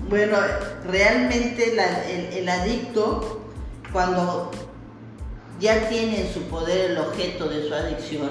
Bueno, 0.09 0.39
realmente 0.87 1.75
el, 2.39 2.49
adicto, 2.49 3.43
cuando 3.93 4.51
ya 5.61 5.87
tiene 5.91 6.23
en 6.23 6.33
su 6.33 6.45
poder 6.45 6.93
el 6.93 6.99
objeto 6.99 7.47
de 7.47 7.69
su 7.69 7.75
adicción 7.75 8.31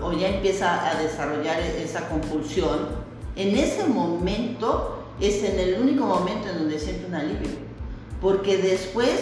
o, 0.00 0.12
ya 0.12 0.28
empieza 0.28 0.88
a 0.88 1.02
desarrollar 1.02 1.58
esa 1.58 2.08
compulsión, 2.08 3.08
en 3.34 3.56
ese 3.56 3.84
momento 3.88 4.97
es 5.20 5.42
en 5.44 5.58
el 5.58 5.80
único 5.80 6.04
momento 6.04 6.48
en 6.48 6.58
donde 6.58 6.78
siente 6.78 7.06
un 7.06 7.14
alivio. 7.14 7.50
Porque 8.20 8.58
después, 8.58 9.20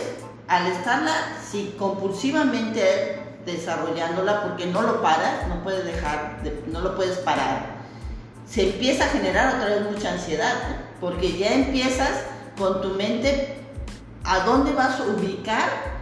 al 0.48 0.66
estarla 0.66 1.12
si 1.50 1.74
compulsivamente 1.78 3.22
desarrollándola, 3.44 4.42
porque 4.42 4.66
no 4.66 4.82
lo 4.82 5.00
paras, 5.00 5.46
no 5.48 5.62
puedes 5.62 5.84
dejar, 5.84 6.38
no 6.66 6.80
lo 6.80 6.96
puedes 6.96 7.18
parar, 7.18 7.76
se 8.48 8.70
empieza 8.70 9.04
a 9.04 9.08
generar 9.08 9.56
otra 9.56 9.68
vez 9.68 9.90
mucha 9.90 10.12
ansiedad, 10.12 10.54
porque 11.00 11.36
ya 11.36 11.52
empiezas 11.52 12.10
con 12.58 12.80
tu 12.80 12.90
mente 12.90 13.58
a 14.24 14.40
dónde 14.40 14.72
vas 14.72 15.00
a 15.00 15.04
ubicar 15.04 15.96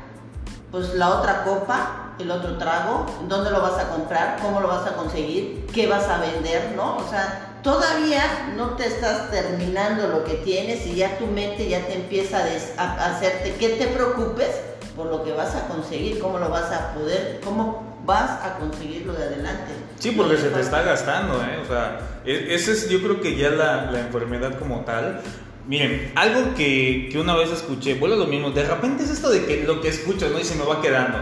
pues 0.71 0.95
la 0.95 1.11
otra 1.11 1.45
copa, 1.45 2.15
el 2.19 2.31
otro 2.31 2.57
trago, 2.59 3.07
dónde 3.29 3.51
lo 3.51 3.61
vas 3.61 3.79
a 3.79 3.89
comprar, 3.89 4.39
cómo 4.41 4.61
lo 4.61 4.69
vas 4.69 4.87
a 4.87 4.97
conseguir, 4.97 5.67
qué 5.73 5.87
vas 5.87 6.09
a 6.09 6.19
vender, 6.19 6.73
¿no? 6.77 6.97
O 6.97 7.09
sea, 7.09 7.54
todavía 7.65 8.53
no 8.57 8.77
te 8.77 8.87
estás 8.87 9.31
terminando 9.31 10.07
lo 10.07 10.23
que 10.23 10.35
tienes 10.35 10.87
y 10.87 10.97
ya 10.97 11.19
tu 11.19 11.27
mente 11.27 11.69
ya 11.69 11.85
te 11.87 11.95
empieza 11.95 12.45
a, 12.77 13.07
hacerte 13.07 13.55
que 13.55 13.71
te 13.71 13.87
preocupes 13.89 14.51
por 14.95 15.07
lo 15.07 15.25
que 15.25 15.33
vas 15.33 15.57
a 15.57 15.67
conseguir, 15.67 16.21
cómo 16.21 16.39
lo 16.39 16.51
vas 16.51 16.71
a 16.71 16.95
poder, 16.95 17.41
cómo 17.43 17.99
vas 18.05 18.31
a 18.45 18.59
conseguirlo 18.59 19.15
de 19.15 19.25
adelante. 19.25 19.73
Sí, 19.99 20.13
porque 20.13 20.37
se 20.37 20.51
te 20.51 20.61
está 20.61 20.83
gastando, 20.83 21.43
¿eh? 21.43 21.59
O 21.65 21.67
sea, 21.67 21.99
e, 22.25 22.55
esa 22.55 22.71
es 22.71 22.89
yo 22.89 23.03
creo 23.03 23.21
que 23.21 23.35
ya 23.35 23.51
la, 23.51 23.91
la 23.91 24.01
enfermedad 24.01 24.57
como 24.59 24.85
tal, 24.85 25.21
Miren, 25.67 26.13
algo 26.15 26.55
que, 26.55 27.09
que, 27.11 27.19
una 27.19 27.35
vez 27.35 27.51
escuché, 27.51 27.95
vuelvo 27.95 28.17
lo 28.17 28.27
mismo, 28.27 28.51
de 28.51 28.65
repente 28.65 29.05
es 29.05 29.09
esto 29.09 29.31
de 29.31 29.47
que 29.47 29.65
lo 29.65 29.81
que 29.81 29.89
escucho, 29.89 30.29
¿no? 30.29 30.39
Y 30.39 30.45
se 30.45 30.57
me 30.57 30.65
va 30.65 30.83
quedando. 30.83 31.19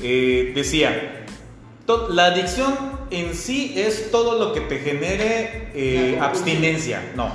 Eh, 0.00 0.52
decía, 0.54 1.26
la 2.08 2.24
adicción 2.24 2.93
en 3.16 3.34
sí 3.34 3.74
es 3.76 4.10
todo 4.10 4.38
lo 4.38 4.52
que 4.52 4.60
te 4.60 4.78
genere 4.78 5.70
eh, 5.74 6.18
abstinencia. 6.20 7.12
No, 7.16 7.34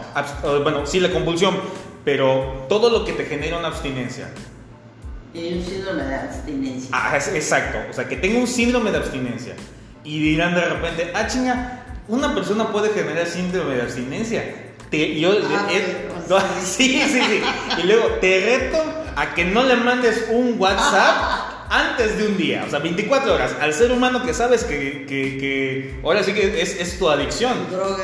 bueno, 0.63 0.85
sí, 0.85 0.99
la 0.99 1.11
compulsión, 1.11 1.57
pero 2.05 2.65
todo 2.69 2.89
lo 2.89 3.05
que 3.05 3.13
te 3.13 3.25
genera 3.25 3.57
una 3.57 3.69
abstinencia. 3.69 4.29
un 5.33 5.63
síndrome 5.65 6.03
de 6.03 6.15
abstinencia. 6.15 6.89
Ah, 6.91 7.17
exacto, 7.17 7.79
o 7.89 7.93
sea, 7.93 8.07
que 8.07 8.15
tenga 8.15 8.39
un 8.39 8.47
síndrome 8.47 8.91
de 8.91 8.97
abstinencia. 8.97 9.55
Y 10.03 10.19
dirán 10.19 10.55
de 10.55 10.65
repente, 10.65 11.11
ah, 11.13 11.27
chinga, 11.27 11.83
una 12.07 12.33
persona 12.33 12.71
puede 12.71 12.89
generar 12.89 13.27
síndrome 13.27 13.75
de 13.75 13.81
abstinencia 13.81 14.43
yo, 14.91 15.33
ah, 16.31 16.43
sí, 16.63 17.01
sí, 17.07 17.21
sí. 17.21 17.41
Y 17.77 17.83
luego 17.83 18.07
te 18.19 18.39
reto 18.39 18.83
a 19.15 19.33
que 19.35 19.45
no 19.45 19.63
le 19.63 19.75
mandes 19.75 20.25
un 20.31 20.55
WhatsApp 20.57 21.48
antes 21.69 22.17
de 22.17 22.27
un 22.27 22.37
día, 22.37 22.63
o 22.67 22.69
sea, 22.69 22.79
24 22.79 23.33
horas. 23.33 23.55
Al 23.61 23.73
ser 23.73 23.91
humano 23.91 24.23
que 24.23 24.33
sabes 24.33 24.63
que, 24.63 25.05
que, 25.07 25.37
que 25.37 25.99
ahora 26.03 26.23
sí 26.23 26.33
que 26.33 26.61
es, 26.61 26.79
es 26.79 26.97
tu 26.97 27.09
adicción, 27.09 27.53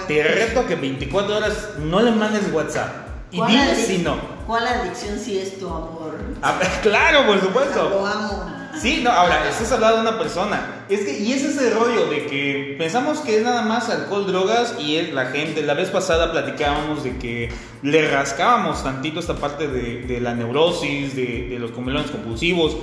te 0.07 0.23
reto 0.23 0.61
a 0.61 0.67
que 0.67 0.75
24 0.75 1.35
horas 1.35 1.69
no 1.79 2.01
le 2.01 2.11
mandes 2.11 2.51
WhatsApp. 2.53 3.05
Y 3.31 3.41
dime 3.41 3.75
si 3.75 3.97
no. 3.97 4.17
¿Cuál 4.45 4.67
adicción 4.67 5.19
si 5.19 5.39
es 5.39 5.59
tu 5.59 5.67
amor? 5.67 6.17
Ah, 6.41 6.59
claro, 6.81 7.25
por 7.25 7.41
supuesto. 7.41 7.89
Lo 7.89 8.05
amo. 8.05 8.65
Sí, 8.79 9.01
no, 9.01 9.09
ahora, 9.09 9.49
estás 9.49 9.71
hablando 9.71 9.97
de 9.97 10.01
una 10.09 10.17
persona. 10.19 10.85
Es 10.89 11.01
que, 11.01 11.19
y 11.19 11.31
es 11.31 11.43
ese 11.43 11.69
rollo 11.71 12.07
de 12.07 12.25
que 12.27 12.75
pensamos 12.77 13.19
que 13.19 13.37
es 13.37 13.43
nada 13.43 13.61
más 13.61 13.89
alcohol, 13.89 14.27
drogas 14.27 14.75
y 14.79 14.97
es 14.97 15.13
la 15.13 15.27
gente. 15.27 15.63
La 15.63 15.73
vez 15.73 15.89
pasada 15.89 16.31
platicábamos 16.31 17.03
de 17.03 17.17
que 17.17 17.49
le 17.81 18.07
rascábamos 18.09 18.83
tantito 18.83 19.19
esta 19.19 19.35
parte 19.35 19.67
de, 19.67 20.19
la 20.19 20.35
neurosis, 20.35 21.15
de, 21.15 21.55
los 21.59 21.71
comelones 21.71 22.11
compulsivos. 22.11 22.75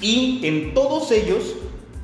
Y 0.00 0.40
en 0.44 0.74
todos 0.74 1.10
ellos, 1.10 1.54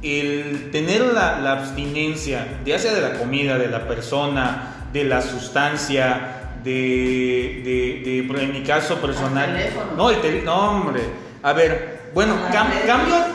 el 0.02 0.70
tener 0.70 1.02
la, 1.02 1.52
abstinencia, 1.52 2.60
ya 2.64 2.78
sea 2.78 2.94
de 2.94 3.00
la 3.02 3.18
comida, 3.18 3.58
de 3.58 3.68
la 3.68 3.86
persona, 3.86 4.86
de 4.92 5.04
la 5.04 5.20
sustancia, 5.22 6.58
de, 6.64 7.62
de, 7.64 8.42
en 8.42 8.52
mi 8.52 8.62
caso 8.62 8.96
personal. 8.96 9.56
no, 9.96 10.10
el 10.10 10.20
teléfono. 10.20 10.54
No, 10.54 10.70
hombre. 10.70 11.02
A 11.42 11.52
ver, 11.52 12.10
bueno, 12.14 12.34
cambio, 12.52 12.76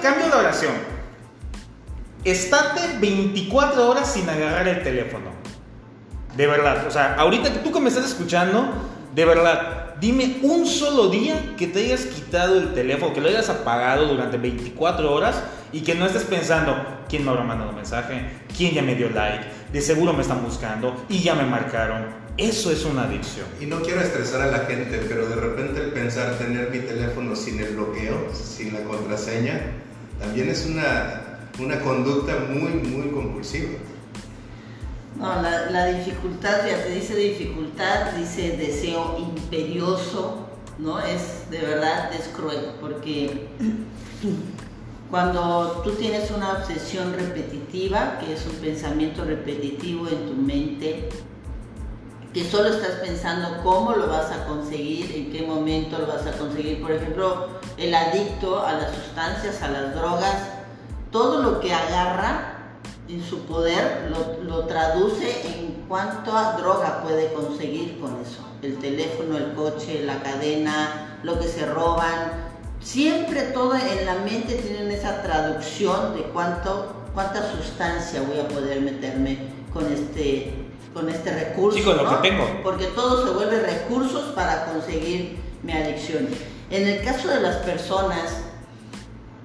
cambio 0.02 0.28
de 0.28 0.34
oración. 0.34 0.74
Estate 2.24 2.98
24 3.00 3.88
horas 3.88 4.12
sin 4.12 4.28
agarrar 4.28 4.68
el 4.68 4.84
teléfono. 4.84 5.30
De 6.36 6.48
verdad. 6.48 6.88
O 6.88 6.92
sea, 6.92 7.16
ahorita 7.16 7.50
tú 7.64 7.72
que 7.72 7.80
me 7.80 7.90
estás 7.90 8.06
escuchando, 8.06 8.68
de 9.14 9.26
verdad, 9.26 9.85
dime 10.00 10.38
un 10.44 10.66
solo 10.66 11.10
día 11.10 11.56
que 11.58 11.68
te 11.68 11.86
hayas 11.86 12.06
quitado 12.06 12.58
el 12.58 12.74
teléfono, 12.74 13.14
que 13.14 13.22
lo 13.22 13.30
hayas 13.30 13.50
apagado 13.50 14.08
durante 14.08 14.38
24 14.38 15.14
horas 15.14 15.42
y 15.72 15.82
que 15.82 15.96
no 15.96 16.06
estés 16.06 16.24
pensando, 16.24 16.76
¿quién 17.10 17.24
me 17.24 17.32
habrá 17.32 17.44
mandado 17.44 17.72
un 17.72 17.76
mensaje? 17.76 18.26
¿Quién 18.56 18.74
ya 18.74 18.82
me 18.82 18.96
dio 18.96 19.10
like? 19.10 19.46
De 19.72 19.82
seguro 19.82 20.14
me 20.14 20.22
están 20.22 20.44
buscando 20.44 21.06
y 21.10 21.20
ya 21.20 21.36
me 21.36 21.46
marcaron 21.46 22.26
eso 22.38 22.70
es 22.70 22.84
una 22.84 23.04
adicción. 23.04 23.46
Y 23.62 23.66
no 23.66 23.82
quiero 23.82 24.02
estresar 24.02 24.42
a 24.42 24.48
la 24.48 24.60
gente, 24.66 25.06
pero 25.08 25.26
de 25.28 25.36
repente 25.36 25.82
el 25.82 25.92
pensar 25.92 26.38
tener 26.38 26.70
mi 26.70 26.80
teléfono 26.80 27.34
sin 27.34 27.60
el 27.60 27.76
bloqueo, 27.76 28.30
sin 28.34 28.74
la 28.74 28.84
contraseña, 28.84 29.62
también 30.20 30.50
es 30.50 30.66
una, 30.66 31.40
una 31.60 31.80
conducta 31.80 32.34
muy, 32.50 32.74
muy 32.74 33.10
compulsiva. 33.12 33.70
No, 35.16 35.42
la, 35.42 35.70
la, 35.72 35.86
dificultad, 35.86 36.68
ya 36.68 36.84
te 36.84 36.90
dice 36.90 37.16
dificultad, 37.16 38.12
dice 38.18 38.58
deseo 38.58 39.18
imperioso, 39.18 40.48
¿no? 40.78 41.00
Es 41.00 41.50
de 41.50 41.60
verdad, 41.60 42.14
es 42.14 42.28
cruel, 42.36 42.72
porque 42.82 43.48
cuando 45.10 45.82
tú 45.84 45.92
tienes 45.92 46.32
una 46.32 46.54
obsesión 46.54 47.14
repetitiva, 47.14 48.20
que 48.20 48.34
es 48.34 48.46
un 48.46 48.56
pensamiento 48.56 49.24
repetitivo 49.24 50.08
en 50.10 50.28
tu 50.28 50.34
mente, 50.34 51.10
que 52.34 52.44
solo 52.44 52.68
estás 52.68 53.00
pensando 53.02 53.64
cómo 53.64 53.94
lo 53.94 54.08
vas 54.08 54.30
a 54.30 54.46
conseguir, 54.46 55.16
en 55.16 55.32
qué 55.32 55.44
momento 55.44 55.98
lo 55.98 56.08
vas 56.08 56.28
a 56.28 56.34
conseguir. 56.34 56.82
Por 56.82 56.92
ejemplo, 56.92 57.48
el 57.78 57.96
adicto 57.96 58.66
a 58.66 58.74
las 58.74 58.94
sustancias, 58.94 59.62
a 59.62 59.70
las 59.70 59.96
drogas, 59.96 60.36
todo 61.12 61.42
lo 61.42 61.62
que 61.62 61.74
agarra 61.74 62.55
en 63.08 63.24
su 63.24 63.40
poder 63.42 64.12
lo, 64.46 64.66
traduce 64.66 65.48
en 65.48 65.84
cuánto 65.88 66.32
droga 66.58 67.04
puede 67.04 67.32
conseguir 67.34 68.00
con 68.00 68.20
eso. 68.22 68.44
El 68.62 68.78
teléfono, 68.78 69.38
el 69.38 69.54
coche, 69.54 70.04
la 70.04 70.22
cadena, 70.24 71.20
lo 71.24 71.40
que 71.40 71.48
se 71.48 71.66
roban. 71.66 72.54
Siempre 72.80 73.44
todo 73.44 73.76
en 73.76 74.06
la 74.06 74.16
mente 74.16 74.56
tienen 74.56 74.92
esa 74.92 75.22
traducción 75.22 76.16
de 76.16 76.24
cuánto, 76.24 76.94
cuánta 77.14 77.52
sustancia 77.52 78.22
voy 78.22 78.40
a 78.40 78.48
poder 78.48 78.82
meterme 78.82 79.38
con 79.74 79.92
este 79.92 80.66
con 80.94 81.10
este 81.10 81.30
recurso. 81.34 81.78
Sí, 81.78 81.84
con 81.84 81.98
lo 81.98 82.10
que 82.10 82.30
tengo. 82.30 82.48
Porque 82.64 82.86
todo 82.86 83.28
se 83.28 83.34
vuelve 83.34 83.60
recursos 83.60 84.34
para 84.34 84.66
conseguir 84.66 85.38
mi 85.62 85.74
adicción. 85.74 86.30
En 86.70 86.88
el 86.88 87.04
caso 87.04 87.28
de 87.28 87.42
las 87.42 87.58
personas 87.58 88.45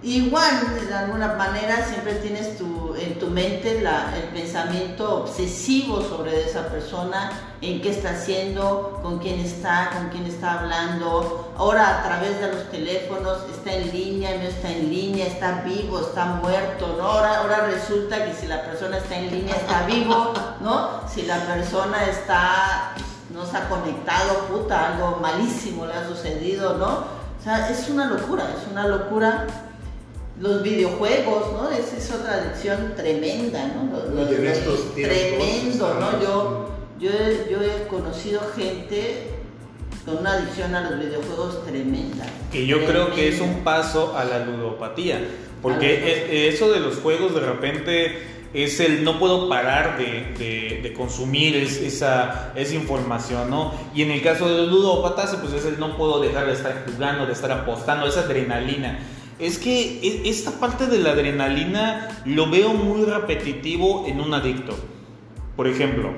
Igual, 0.03 0.87
de 0.89 0.95
alguna 0.95 1.35
manera, 1.35 1.85
siempre 1.85 2.15
tienes 2.15 2.57
tu, 2.57 2.95
en 2.95 3.19
tu 3.19 3.27
mente 3.27 3.81
el 3.81 4.29
pensamiento 4.33 5.25
obsesivo 5.25 6.01
sobre 6.01 6.43
esa 6.43 6.69
persona, 6.69 7.31
en 7.61 7.83
qué 7.83 7.91
está 7.91 8.13
haciendo, 8.13 8.99
con 9.03 9.19
quién 9.19 9.41
está, 9.41 9.91
con 9.93 10.09
quién 10.09 10.25
está 10.25 10.61
hablando. 10.61 11.53
Ahora 11.59 11.99
a 11.99 12.03
través 12.03 12.41
de 12.41 12.51
los 12.51 12.71
teléfonos 12.71 13.41
está 13.55 13.75
en 13.75 13.93
línea, 13.93 14.39
no 14.39 14.45
está 14.45 14.71
en 14.71 14.89
línea, 14.89 15.27
está 15.27 15.61
vivo, 15.67 16.01
está 16.01 16.25
muerto, 16.25 16.95
¿no? 16.97 17.05
Ahora, 17.05 17.37
ahora 17.41 17.67
resulta 17.67 18.25
que 18.25 18.33
si 18.33 18.47
la 18.47 18.63
persona 18.65 18.97
está 18.97 19.19
en 19.19 19.31
línea 19.31 19.55
está 19.55 19.85
vivo, 19.85 20.33
¿no? 20.63 21.07
Si 21.13 21.23
la 21.27 21.41
persona 21.41 22.07
está, 22.07 22.95
no 23.35 23.45
se 23.45 23.55
ha 23.55 23.69
conectado, 23.69 24.47
puta, 24.47 24.95
algo 24.95 25.19
malísimo 25.21 25.85
le 25.85 25.93
ha 25.93 26.09
sucedido, 26.09 26.79
¿no? 26.79 26.87
O 26.89 27.43
sea, 27.45 27.69
es 27.69 27.87
una 27.91 28.07
locura, 28.07 28.45
es 28.59 28.67
una 28.71 28.87
locura 28.87 29.47
los 30.41 30.63
videojuegos, 30.63 31.53
¿no? 31.53 31.71
Esa 31.71 31.97
es 31.99 32.11
otra 32.11 32.35
adicción 32.35 32.95
tremenda, 32.97 33.69
¿no? 33.69 33.91
Tremendo, 34.95 35.95
¿no? 36.01 36.23
Yo, 36.23 36.71
yo, 36.99 37.11
yo 37.51 37.63
he 37.63 37.87
conocido 37.89 38.41
gente 38.57 39.29
con 40.07 40.19
una 40.19 40.33
adicción 40.33 40.75
a 40.75 40.91
los 40.91 40.99
videojuegos 40.99 41.65
tremenda. 41.67 42.25
Que 42.51 42.67
yo 42.67 42.85
creo 42.87 43.15
que 43.15 43.29
es 43.29 43.41
un 43.41 43.63
paso 43.63 44.17
a 44.17 44.25
la 44.25 44.45
ludopatía, 44.45 45.21
porque 45.61 45.95
e, 45.95 46.49
eso 46.49 46.73
de 46.73 46.81
los 46.81 46.97
juegos 46.97 47.35
de 47.35 47.41
repente 47.41 48.41
es 48.55 48.81
el 48.81 49.05
no 49.05 49.19
puedo 49.19 49.49
parar 49.49 49.99
de, 49.99 50.81
de, 50.83 50.93
consumir 50.95 51.55
esa, 51.55 52.53
esa, 52.57 52.75
información, 52.75 53.49
¿no? 53.49 53.73
Y 53.95 54.03
en 54.03 54.11
el 54.11 54.23
caso 54.23 54.49
de 54.49 54.57
los 54.57 54.69
ludópatas, 54.69 55.37
pues 55.37 55.53
es 55.53 55.67
el 55.67 55.79
no 55.79 55.97
puedo 55.97 56.21
dejar 56.21 56.47
de 56.47 56.55
estar 56.55 56.85
jugando, 56.91 57.27
de 57.27 57.33
estar 57.33 57.53
apostando, 57.53 58.07
esa 58.07 58.21
adrenalina. 58.21 58.99
Es 59.41 59.59
que 59.59 60.01
e, 60.03 60.29
esta 60.29 60.53
parte 60.53 60.87
de 60.87 60.99
la 60.99 61.13
adrenalina 61.13 62.23
lo 62.27 62.51
veo 62.51 62.75
muy 62.75 63.05
repetitivo 63.05 64.05
en 64.07 64.21
un 64.21 64.35
adicto. 64.35 64.77
Por 65.57 65.67
ejemplo, 65.67 66.11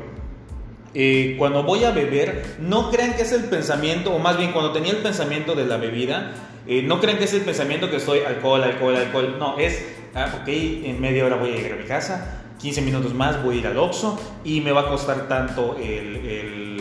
eh, 0.94 1.36
cuando 1.38 1.62
voy 1.62 1.84
a 1.84 1.92
beber, 1.92 2.56
no 2.60 2.90
crean 2.90 3.14
que 3.14 3.22
es 3.22 3.32
el 3.32 3.44
pensamiento, 3.44 4.12
o 4.12 4.18
más 4.18 4.36
bien 4.36 4.52
cuando 4.52 4.72
tenía 4.72 4.92
el 4.92 4.98
pensamiento 4.98 5.54
de 5.54 5.66
la 5.66 5.76
bebida, 5.76 6.32
eh, 6.66 6.82
no 6.82 7.00
crean 7.00 7.18
que 7.18 7.24
es 7.24 7.34
el 7.34 7.42
pensamiento 7.42 7.90
que 7.90 7.96
estoy 7.96 8.20
alcohol, 8.20 8.62
alcohol, 8.62 8.96
alcohol. 8.96 9.36
No, 9.38 9.58
es, 9.58 9.84
ah, 10.14 10.40
ok, 10.42 10.48
en 10.48 11.00
media 11.00 11.24
hora 11.24 11.36
voy 11.36 11.52
a 11.52 11.56
llegar 11.56 11.72
a 11.72 11.76
mi 11.76 11.84
casa, 11.84 12.42
15 12.60 12.82
minutos 12.82 13.14
más 13.14 13.42
voy 13.42 13.56
a 13.56 13.58
ir 13.60 13.66
al 13.66 13.78
Oxxo 13.78 14.18
y 14.44 14.60
me 14.60 14.72
va 14.72 14.82
a 14.82 14.88
costar 14.88 15.28
tanto 15.28 15.76
el 15.80 16.71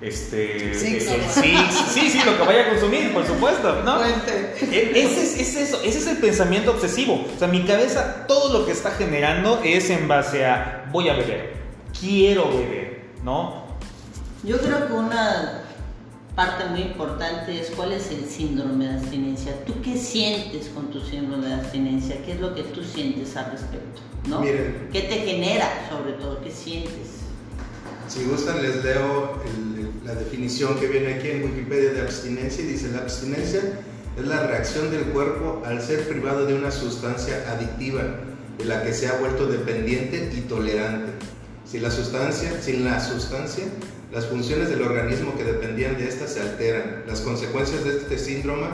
este, 0.00 0.74
sí, 0.74 0.98
sí, 0.98 1.56
sí, 1.92 2.10
sí, 2.10 2.18
lo 2.24 2.38
que 2.38 2.44
vaya 2.44 2.66
a 2.66 2.70
consumir, 2.70 3.12
por 3.12 3.26
supuesto, 3.26 3.82
¿no? 3.82 4.02
E, 4.04 4.92
ese 4.94 5.22
es, 5.22 5.38
es, 5.38 5.56
eso, 5.56 5.80
ese 5.84 5.98
es 5.98 6.06
el 6.06 6.16
pensamiento 6.16 6.70
obsesivo. 6.70 7.26
O 7.34 7.38
sea, 7.38 7.48
mi 7.48 7.64
cabeza, 7.64 8.24
todo 8.26 8.58
lo 8.58 8.66
que 8.66 8.72
está 8.72 8.92
generando 8.92 9.60
es 9.62 9.90
en 9.90 10.08
base 10.08 10.46
a 10.46 10.88
voy 10.90 11.08
a 11.10 11.14
beber, 11.14 11.54
quiero 11.98 12.48
beber, 12.48 13.02
¿no? 13.22 13.64
Yo 14.42 14.58
creo 14.58 14.86
que 14.86 14.92
una 14.94 15.64
parte 16.34 16.64
muy 16.70 16.80
importante 16.80 17.60
es 17.60 17.70
cuál 17.70 17.92
es 17.92 18.10
el 18.10 18.24
síndrome 18.24 18.86
de 18.86 18.94
abstinencia. 18.94 19.64
¿Tú 19.66 19.74
qué 19.82 19.98
sientes 19.98 20.68
con 20.68 20.90
tu 20.90 21.00
síndrome 21.00 21.48
de 21.48 21.54
abstinencia? 21.54 22.16
¿Qué 22.24 22.32
es 22.32 22.40
lo 22.40 22.54
que 22.54 22.62
tú 22.62 22.82
sientes 22.82 23.36
al 23.36 23.50
respecto? 23.50 24.00
¿no? 24.26 24.42
¿Qué 24.42 25.06
te 25.08 25.16
genera 25.26 25.88
sobre 25.88 26.12
todo? 26.14 26.40
¿Qué 26.42 26.50
sientes? 26.50 27.20
Si 28.08 28.24
gustan 28.24 28.60
les 28.62 28.82
leo 28.84 29.40
la 30.04 30.14
definición 30.14 30.78
que 30.78 30.86
viene 30.86 31.14
aquí 31.14 31.28
en 31.28 31.44
Wikipedia 31.44 31.92
de 31.92 32.00
abstinencia 32.00 32.64
dice 32.64 32.90
la 32.92 33.00
abstinencia 33.00 33.60
es 34.18 34.26
la 34.26 34.46
reacción 34.46 34.90
del 34.90 35.04
cuerpo 35.04 35.62
al 35.64 35.82
ser 35.82 36.08
privado 36.08 36.46
de 36.46 36.54
una 36.54 36.70
sustancia 36.70 37.44
adictiva 37.50 38.02
de 38.58 38.64
la 38.64 38.82
que 38.82 38.92
se 38.92 39.08
ha 39.08 39.18
vuelto 39.18 39.46
dependiente 39.46 40.30
y 40.36 40.40
tolerante 40.42 41.12
sin 41.70 41.82
la 41.82 41.90
sustancia, 41.90 42.60
sin 42.60 42.84
la 42.84 42.98
sustancia, 42.98 43.64
las 44.12 44.26
funciones 44.26 44.70
del 44.70 44.82
organismo 44.82 45.36
que 45.36 45.44
dependían 45.44 45.96
de 45.96 46.08
esta 46.08 46.26
se 46.26 46.40
alteran. 46.40 47.04
Las 47.06 47.20
consecuencias 47.20 47.84
de 47.84 47.98
este 47.98 48.18
síndrome 48.18 48.66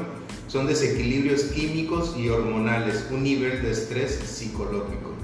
son 0.49 0.67
desequilibrios 0.67 1.43
químicos 1.43 2.15
y 2.17 2.31
hormonales, 2.31 3.05
un 3.11 3.23
nivel 3.23 3.63
de 3.63 3.73
estrés 3.73 4.19
psicológico. 4.25 5.16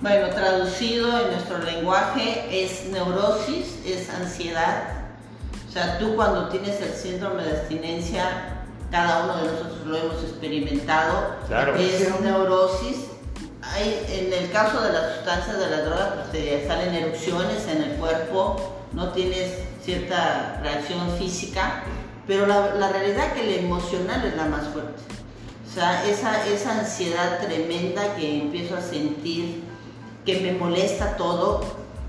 Bueno, 0.00 0.28
traducido 0.28 1.20
en 1.20 1.32
nuestro 1.32 1.58
lenguaje 1.58 2.46
es 2.50 2.86
neurosis, 2.86 3.78
es 3.84 4.10
ansiedad. 4.10 4.84
O 5.68 5.72
sea, 5.72 5.98
tú 5.98 6.14
cuando 6.16 6.48
tienes 6.48 6.80
el 6.80 6.92
síndrome 6.92 7.44
de 7.44 7.58
abstinencia, 7.58 8.56
cada 8.90 9.24
uno 9.24 9.36
de 9.38 9.52
nosotros 9.52 9.86
lo 9.86 9.96
hemos 9.96 10.22
experimentado, 10.22 11.36
claro. 11.48 11.74
es 11.76 12.20
neurosis, 12.20 12.96
en 13.78 14.32
el 14.32 14.50
caso 14.52 14.80
de 14.80 14.92
las 14.92 15.16
sustancias 15.16 15.58
de 15.58 15.70
la 15.70 15.82
droga, 15.82 16.14
pues 16.14 16.32
te 16.32 16.66
salen 16.66 16.94
erupciones 16.94 17.66
en 17.68 17.82
el 17.82 17.96
cuerpo, 17.96 18.74
no 18.92 19.10
tienes 19.10 19.52
cierta 19.82 20.60
reacción 20.62 21.16
física, 21.18 21.82
pero 22.26 22.46
la, 22.46 22.74
la 22.74 22.88
realidad 22.88 23.28
es 23.28 23.32
que 23.32 23.50
la 23.50 23.56
emocional 23.62 24.24
es 24.24 24.36
la 24.36 24.46
más 24.46 24.66
fuerte. 24.68 25.02
O 25.68 25.74
sea, 25.74 26.06
esa, 26.06 26.46
esa 26.46 26.78
ansiedad 26.78 27.38
tremenda 27.40 28.14
que 28.16 28.40
empiezo 28.40 28.76
a 28.76 28.80
sentir, 28.80 29.62
que 30.26 30.40
me 30.40 30.52
molesta 30.52 31.16
todo, 31.16 31.62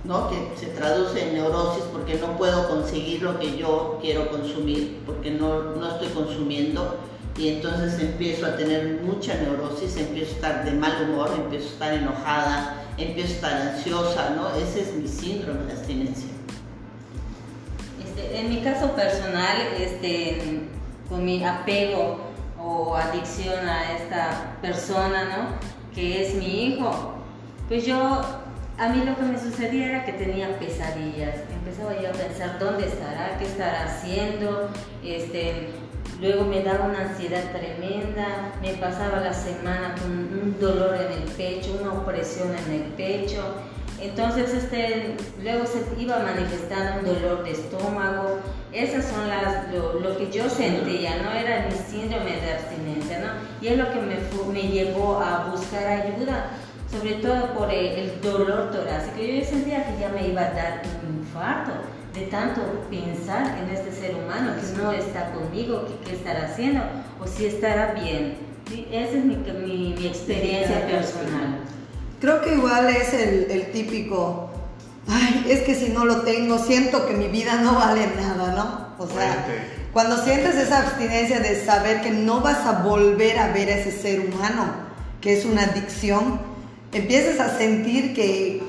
¿no? 0.03 0.29
que 0.29 0.35
se 0.59 0.67
traduce 0.67 1.29
en 1.29 1.35
neurosis 1.35 1.83
porque 1.93 2.15
no 2.15 2.35
puedo 2.35 2.67
conseguir 2.67 3.21
lo 3.21 3.39
que 3.39 3.55
yo 3.55 3.99
quiero 4.01 4.29
consumir, 4.29 5.03
porque 5.05 5.31
no, 5.31 5.75
no 5.75 5.87
estoy 5.87 6.09
consumiendo 6.09 6.97
y 7.37 7.49
entonces 7.49 7.99
empiezo 7.99 8.47
a 8.47 8.57
tener 8.57 9.01
mucha 9.03 9.35
neurosis, 9.35 9.95
empiezo 9.97 10.31
a 10.31 10.35
estar 10.35 10.65
de 10.65 10.71
mal 10.71 11.07
humor, 11.07 11.31
empiezo 11.37 11.67
a 11.67 11.71
estar 11.73 11.93
enojada, 11.93 12.83
empiezo 12.97 13.33
a 13.33 13.35
estar 13.35 13.61
ansiosa, 13.61 14.29
¿no? 14.31 14.49
Ese 14.55 14.81
es 14.81 14.95
mi 14.95 15.07
síndrome 15.07 15.65
de 15.65 15.73
abstinencia. 15.73 16.29
Este, 18.03 18.39
en 18.39 18.49
mi 18.49 18.61
caso 18.61 18.91
personal, 18.93 19.57
este, 19.79 20.61
con 21.07 21.23
mi 21.23 21.43
apego 21.43 22.21
o 22.59 22.95
adicción 22.95 23.67
a 23.69 23.93
esta 23.93 24.57
persona, 24.59 25.25
¿no? 25.25 25.93
Que 25.93 26.25
es 26.25 26.33
mi 26.33 26.65
hijo, 26.65 27.16
pues 27.67 27.85
yo, 27.85 28.21
a 28.77 28.89
mí 28.89 29.03
lo 29.03 29.15
que 29.15 29.23
me 29.23 29.39
sucedía 29.39 29.89
era 29.89 30.05
que 30.05 30.13
tenía 30.13 30.57
pesadillas. 30.59 31.35
Empezaba 31.51 31.99
yo 32.01 32.09
a 32.09 32.13
pensar 32.13 32.59
dónde 32.59 32.87
estará, 32.87 33.37
qué 33.37 33.45
estará 33.45 33.85
haciendo, 33.85 34.69
este, 35.03 35.69
Luego 36.19 36.45
me 36.45 36.63
daba 36.63 36.85
una 36.85 37.01
ansiedad 37.01 37.43
tremenda, 37.51 38.51
me 38.59 38.73
pasaba 38.73 39.19
la 39.19 39.33
semana 39.33 39.93
con 39.99 40.11
un 40.11 40.57
dolor 40.59 40.95
en 40.95 41.21
el 41.21 41.29
pecho, 41.29 41.77
una 41.79 41.93
opresión 41.93 42.47
en 42.65 42.73
el 42.73 42.81
pecho. 42.93 43.43
Entonces, 44.01 44.51
este, 44.51 45.15
luego 45.43 45.65
se 45.67 45.83
iba 46.01 46.17
manifestando 46.17 46.99
un 46.99 47.15
dolor 47.15 47.43
de 47.43 47.51
estómago. 47.51 48.39
Esas 48.71 49.05
son 49.05 49.27
las, 49.27 49.71
lo, 49.71 50.17
que 50.17 50.31
yo 50.31 50.49
sentía, 50.49 51.21
no 51.21 51.31
era 51.31 51.67
mi 51.67 51.75
síndrome 51.75 52.31
de 52.31 52.51
abstinencia, 52.51 53.19
¿no? 53.19 53.27
Y 53.61 53.67
es 53.67 53.77
lo 53.77 53.91
que 53.91 53.99
me, 53.99 54.17
me 54.53 54.67
llevó 54.67 55.19
a 55.19 55.49
buscar 55.51 55.85
ayuda, 55.85 56.49
sobre 56.91 57.15
todo 57.15 57.53
por 57.53 57.69
el, 57.69 57.85
el 57.85 58.21
dolor 58.21 58.71
torácico. 58.71 59.17
Yo 59.17 59.45
sentía 59.45 59.85
que 59.85 59.99
ya 59.99 60.09
me 60.09 60.27
iba 60.27 60.41
a 60.41 60.51
dar 60.51 60.81
un 61.07 61.19
infarto 61.19 61.73
de 62.13 62.25
tanto 62.27 62.61
pensar 62.89 63.57
en 63.59 63.69
este 63.69 63.91
ser 63.91 64.15
humano 64.15 64.53
que 64.59 64.81
no 64.81 64.91
está 64.91 65.31
conmigo, 65.31 65.85
que 65.85 66.09
qué 66.09 66.15
estará 66.15 66.45
haciendo 66.45 66.81
o 67.21 67.27
si 67.27 67.45
estará 67.45 67.93
bien. 67.93 68.35
Esa 68.91 69.17
es 69.17 69.25
mi, 69.25 69.35
mi, 69.35 70.07
experiencia 70.07 70.85
personal. 70.87 71.59
Creo 72.19 72.41
que 72.41 72.55
igual 72.55 72.89
es 72.89 73.13
el, 73.13 73.49
el, 73.49 73.71
típico, 73.71 74.49
ay, 75.07 75.45
es 75.47 75.61
que 75.61 75.75
si 75.75 75.89
no 75.89 76.05
lo 76.05 76.21
tengo, 76.21 76.57
siento 76.57 77.05
que 77.05 77.13
mi 77.13 77.27
vida 77.27 77.61
no 77.61 77.75
vale 77.75 78.07
nada, 78.17 78.53
¿no? 78.53 79.03
O 79.03 79.07
sea, 79.07 79.45
cuando 79.93 80.17
sientes 80.17 80.55
esa 80.55 80.79
abstinencia 80.79 81.39
de 81.39 81.63
saber 81.63 82.01
que 82.01 82.11
no 82.11 82.41
vas 82.41 82.65
a 82.65 82.81
volver 82.81 83.37
a 83.39 83.53
ver 83.53 83.69
a 83.69 83.77
ese 83.77 83.91
ser 83.91 84.21
humano, 84.21 84.65
que 85.21 85.37
es 85.37 85.45
una 85.45 85.63
adicción, 85.63 86.39
empiezas 86.91 87.39
a 87.39 87.57
sentir 87.57 88.13
que 88.13 88.61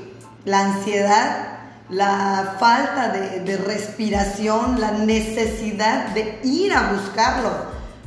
la 0.45 0.59
ansiedad 0.65 1.49
la 1.89 2.57
falta 2.59 3.09
de, 3.09 3.57
respiración, 3.57 4.79
la 4.79 4.91
necesidad 4.91 6.09
de 6.09 6.39
ir 6.43 6.73
a 6.73 6.93
buscarlo. 6.93 7.49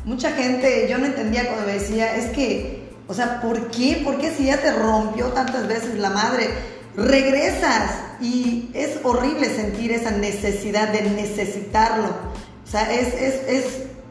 Mucha 0.04 0.32
gente, 0.32 0.86
yo 0.88 0.98
no 0.98 1.06
entendía 1.06 1.46
cuando 1.48 1.66
me 1.66 1.74
decía, 1.74 2.16
es 2.16 2.26
que, 2.26 2.88
o 3.08 3.14
sea, 3.14 3.40
¿por 3.40 3.70
qué? 3.70 4.00
¿Por 4.04 4.18
qué 4.18 4.30
si 4.30 4.46
ya 4.46 4.58
te 4.58 4.72
rompió 4.72 5.28
tantas 5.28 5.66
veces 5.66 5.98
la 5.98 6.10
madre? 6.10 6.48
Regresas 6.96 7.90
y 8.20 8.70
es 8.74 8.98
horrible 9.02 9.48
sentir 9.48 9.92
esa 9.92 10.12
necesidad 10.12 10.88
de 10.88 11.02
necesitarlo. 11.10 12.08
O 12.64 12.70
sea, 12.70 12.92
es, 12.92 13.14
es 13.14 13.64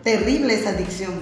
terrible 0.03 0.55
esa 0.55 0.71
adicción. 0.71 1.13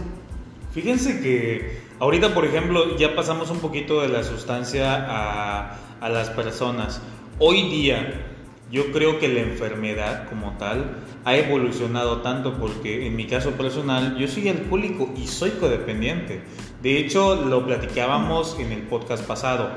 Fíjense 0.74 1.20
que 1.20 1.80
ahorita, 2.00 2.34
por 2.34 2.46
ejemplo, 2.46 2.98
ya 2.98 3.16
pasamos 3.16 3.50
un 3.52 3.60
poquito 3.60 4.02
de 4.02 4.10
la 4.10 4.24
sustancia 4.24 5.06
a, 5.08 6.10
las 6.10 6.30
personas. 6.30 7.02
Hoy 7.40 7.64
día, 7.70 8.26
yo 8.72 8.92
creo 8.92 9.20
que 9.20 9.28
la 9.28 9.42
enfermedad 9.42 10.30
como 10.30 10.58
tal 10.58 10.98
ha 11.26 11.36
evolucionado 11.36 12.22
tanto 12.22 12.54
porque 12.54 13.06
en 13.06 13.16
mi 13.16 13.26
caso 13.26 13.52
personal 13.52 14.18
yo 14.18 14.28
soy 14.28 14.48
alcohólico 14.48 15.10
y 15.18 15.28
soy 15.28 15.52
codependiente. 15.52 16.42
De 16.82 16.98
hecho, 16.98 17.36
lo 17.36 17.66
platicábamos 17.66 18.58
en 18.60 18.72
el 18.72 18.84
podcast 18.84 19.26
pasado. 19.26 19.70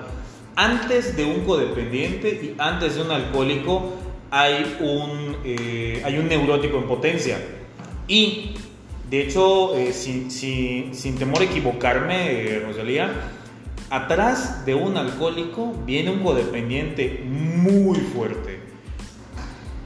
Antes 0.54 1.16
de 1.16 1.24
un 1.24 1.44
codependiente 1.44 2.28
y 2.28 2.54
antes 2.58 2.94
de 2.94 3.02
un 3.02 3.10
alcohólico 3.10 3.94
hay 4.30 4.76
un, 4.80 5.36
eh, 5.44 6.02
hay 6.04 6.18
un 6.18 6.28
neurótico 6.28 6.78
en 6.78 6.84
potencia. 6.84 7.38
Y 8.06 8.54
de 9.12 9.20
hecho, 9.20 9.76
eh, 9.76 9.92
sin, 9.92 10.30
sin, 10.30 11.18
temor 11.18 11.42
a 11.42 11.44
equivocarme, 11.44 12.32
eh, 12.32 12.64
Rosalía, 12.66 13.10
atrás 13.90 14.64
de 14.64 14.74
un 14.74 14.96
alcohólico 14.96 15.74
viene 15.84 16.12
un 16.12 16.22
codependiente 16.22 17.22
muy 17.28 17.98
fuerte. 17.98 18.62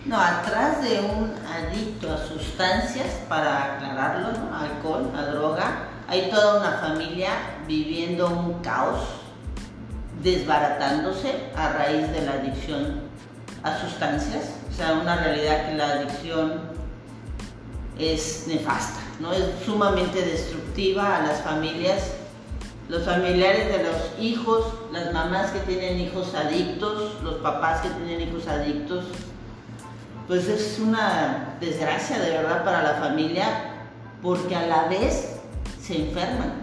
No, 0.04 0.16
atrás 0.16 0.80
de 0.80 1.00
un 1.00 1.34
adicto 1.44 2.12
a 2.12 2.18
sustancias, 2.18 3.22
para 3.28 3.74
aclararlo, 3.74 4.28
alcohol, 4.54 5.10
a 5.16 5.22
droga, 5.22 5.88
hay 6.06 6.30
toda 6.30 6.60
una 6.60 6.78
familia 6.78 7.30
viviendo 7.66 8.28
un 8.28 8.60
caos, 8.62 9.00
desbaratándose 10.22 11.50
a 11.56 11.70
raíz 11.70 12.12
de 12.12 12.20
la 12.20 12.34
adicción 12.34 13.00
a 13.64 13.76
sustancias, 13.80 14.52
o 14.70 14.72
sea, 14.72 14.92
una 14.92 15.16
realidad 15.16 15.68
que 15.68 15.74
la 15.74 15.94
adicción 15.94 16.76
es 17.98 18.44
nefasta, 18.46 19.00
¿no? 19.20 19.32
Es 19.32 19.44
sumamente 19.64 20.22
destructiva 20.22 21.16
a 21.16 21.26
las 21.26 21.42
familias, 21.42 22.12
los 22.88 23.04
familiares 23.04 23.68
de 23.68 23.84
los 23.84 24.20
hijos, 24.20 24.66
las 24.92 25.12
mamás 25.12 25.50
que 25.50 25.60
tienen 25.60 26.00
hijos 26.00 26.34
adictos, 26.34 27.22
los 27.22 27.36
papás 27.36 27.80
que 27.80 27.88
tienen 27.90 28.28
hijos 28.28 28.46
adictos, 28.46 29.04
pues 30.28 30.48
es 30.48 30.78
una 30.78 31.56
desgracia 31.60 32.18
de 32.18 32.30
verdad 32.30 32.64
para 32.64 32.82
la 32.82 32.94
familia 32.94 33.46
porque 34.22 34.56
a 34.56 34.66
la 34.66 34.84
vez 34.84 35.36
se 35.80 36.06
enferman, 36.06 36.54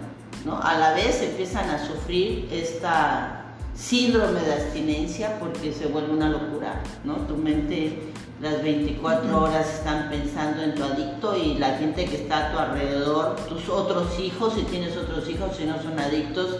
¿no? 0.45 0.61
A 0.61 0.77
la 0.77 0.93
vez 0.93 1.21
empiezan 1.21 1.69
a 1.69 1.85
sufrir 1.85 2.49
esta 2.51 3.39
síndrome 3.75 4.39
de 4.41 4.53
abstinencia 4.53 5.39
porque 5.39 5.73
se 5.73 5.87
vuelve 5.87 6.11
una 6.11 6.29
locura, 6.29 6.81
¿no? 7.03 7.15
Tu 7.25 7.35
mente 7.35 8.12
las 8.43 8.61
24 8.61 9.41
horas 9.41 9.73
están 9.73 10.09
pensando 10.09 10.63
en 10.63 10.75
tu 10.75 10.83
adicto 10.83 11.37
y 11.37 11.53
la 11.53 11.77
gente 11.77 12.03
que 12.03 12.17
está 12.17 12.49
a 12.49 12.51
tu 12.51 12.59
alrededor, 12.59 13.37
tus 13.47 13.69
otros 13.69 14.19
hijos, 14.19 14.55
si 14.55 14.63
tienes 14.63 14.97
otros 14.97 15.29
hijos, 15.29 15.55
si 15.55 15.63
no 15.63 15.81
son 15.81 15.97
adictos, 15.97 16.57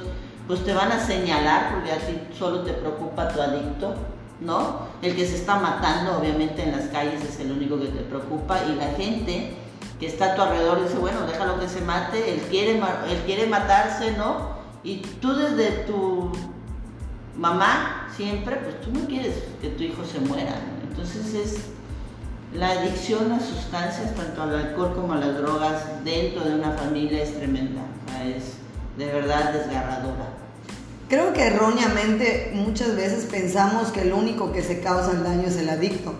pues 0.47 0.63
te 0.63 0.73
van 0.73 0.93
a 0.93 1.05
señalar 1.05 1.73
porque 1.73 1.91
a 1.91 1.97
ti 1.97 2.17
solo 2.39 2.61
te 2.61 2.71
preocupa 2.71 3.27
tu 3.27 3.41
adicto, 3.41 3.95
¿no? 4.39 4.87
El 5.01 5.13
que 5.13 5.27
se 5.27 5.35
está 5.35 5.59
matando, 5.59 6.17
obviamente 6.19 6.63
en 6.63 6.71
las 6.71 6.85
calles 6.85 7.21
es 7.21 7.41
el 7.41 7.51
único 7.51 7.77
que 7.77 7.87
te 7.87 7.99
preocupa 8.03 8.59
y 8.63 8.75
la 8.75 8.87
gente 8.91 9.53
que 9.99 10.07
está 10.07 10.31
a 10.31 10.35
tu 10.35 10.41
alrededor 10.41 10.81
dice, 10.81 10.97
bueno, 10.97 11.27
déjalo 11.27 11.59
que 11.59 11.67
se 11.67 11.81
mate, 11.81 12.33
él 12.33 12.41
quiere, 12.49 12.77
él 12.77 13.21
quiere 13.25 13.45
matarse, 13.45 14.13
¿no? 14.13 14.53
Y 14.85 14.99
tú 15.21 15.35
desde 15.35 15.83
tu 15.83 16.31
mamá 17.37 18.09
siempre, 18.15 18.57
pues 18.57 18.81
tú 18.81 18.91
no 18.91 19.07
quieres 19.07 19.35
que 19.61 19.69
tu 19.69 19.83
hijo 19.83 20.03
se 20.05 20.19
muera. 20.19 20.55
Entonces 20.87 21.33
es 21.33 21.55
la 22.53 22.71
adicción 22.71 23.31
a 23.31 23.39
sustancias, 23.39 24.13
tanto 24.15 24.43
al 24.43 24.55
alcohol 24.55 24.93
como 24.95 25.13
a 25.13 25.17
las 25.17 25.37
drogas, 25.37 26.03
dentro 26.03 26.43
de 26.43 26.55
una 26.55 26.71
familia 26.71 27.23
es 27.23 27.35
tremenda, 27.35 27.81
es 28.23 28.53
de 28.97 29.11
verdad 29.11 29.53
desgarradora. 29.53 30.29
Creo 31.09 31.33
que 31.33 31.47
erróneamente 31.47 32.51
muchas 32.53 32.95
veces 32.95 33.25
pensamos 33.25 33.89
que 33.89 34.01
el 34.01 34.13
único 34.13 34.51
que 34.51 34.61
se 34.61 34.79
causa 34.79 35.11
el 35.11 35.23
daño 35.23 35.47
es 35.47 35.57
el 35.57 35.69
adicto. 35.69 36.13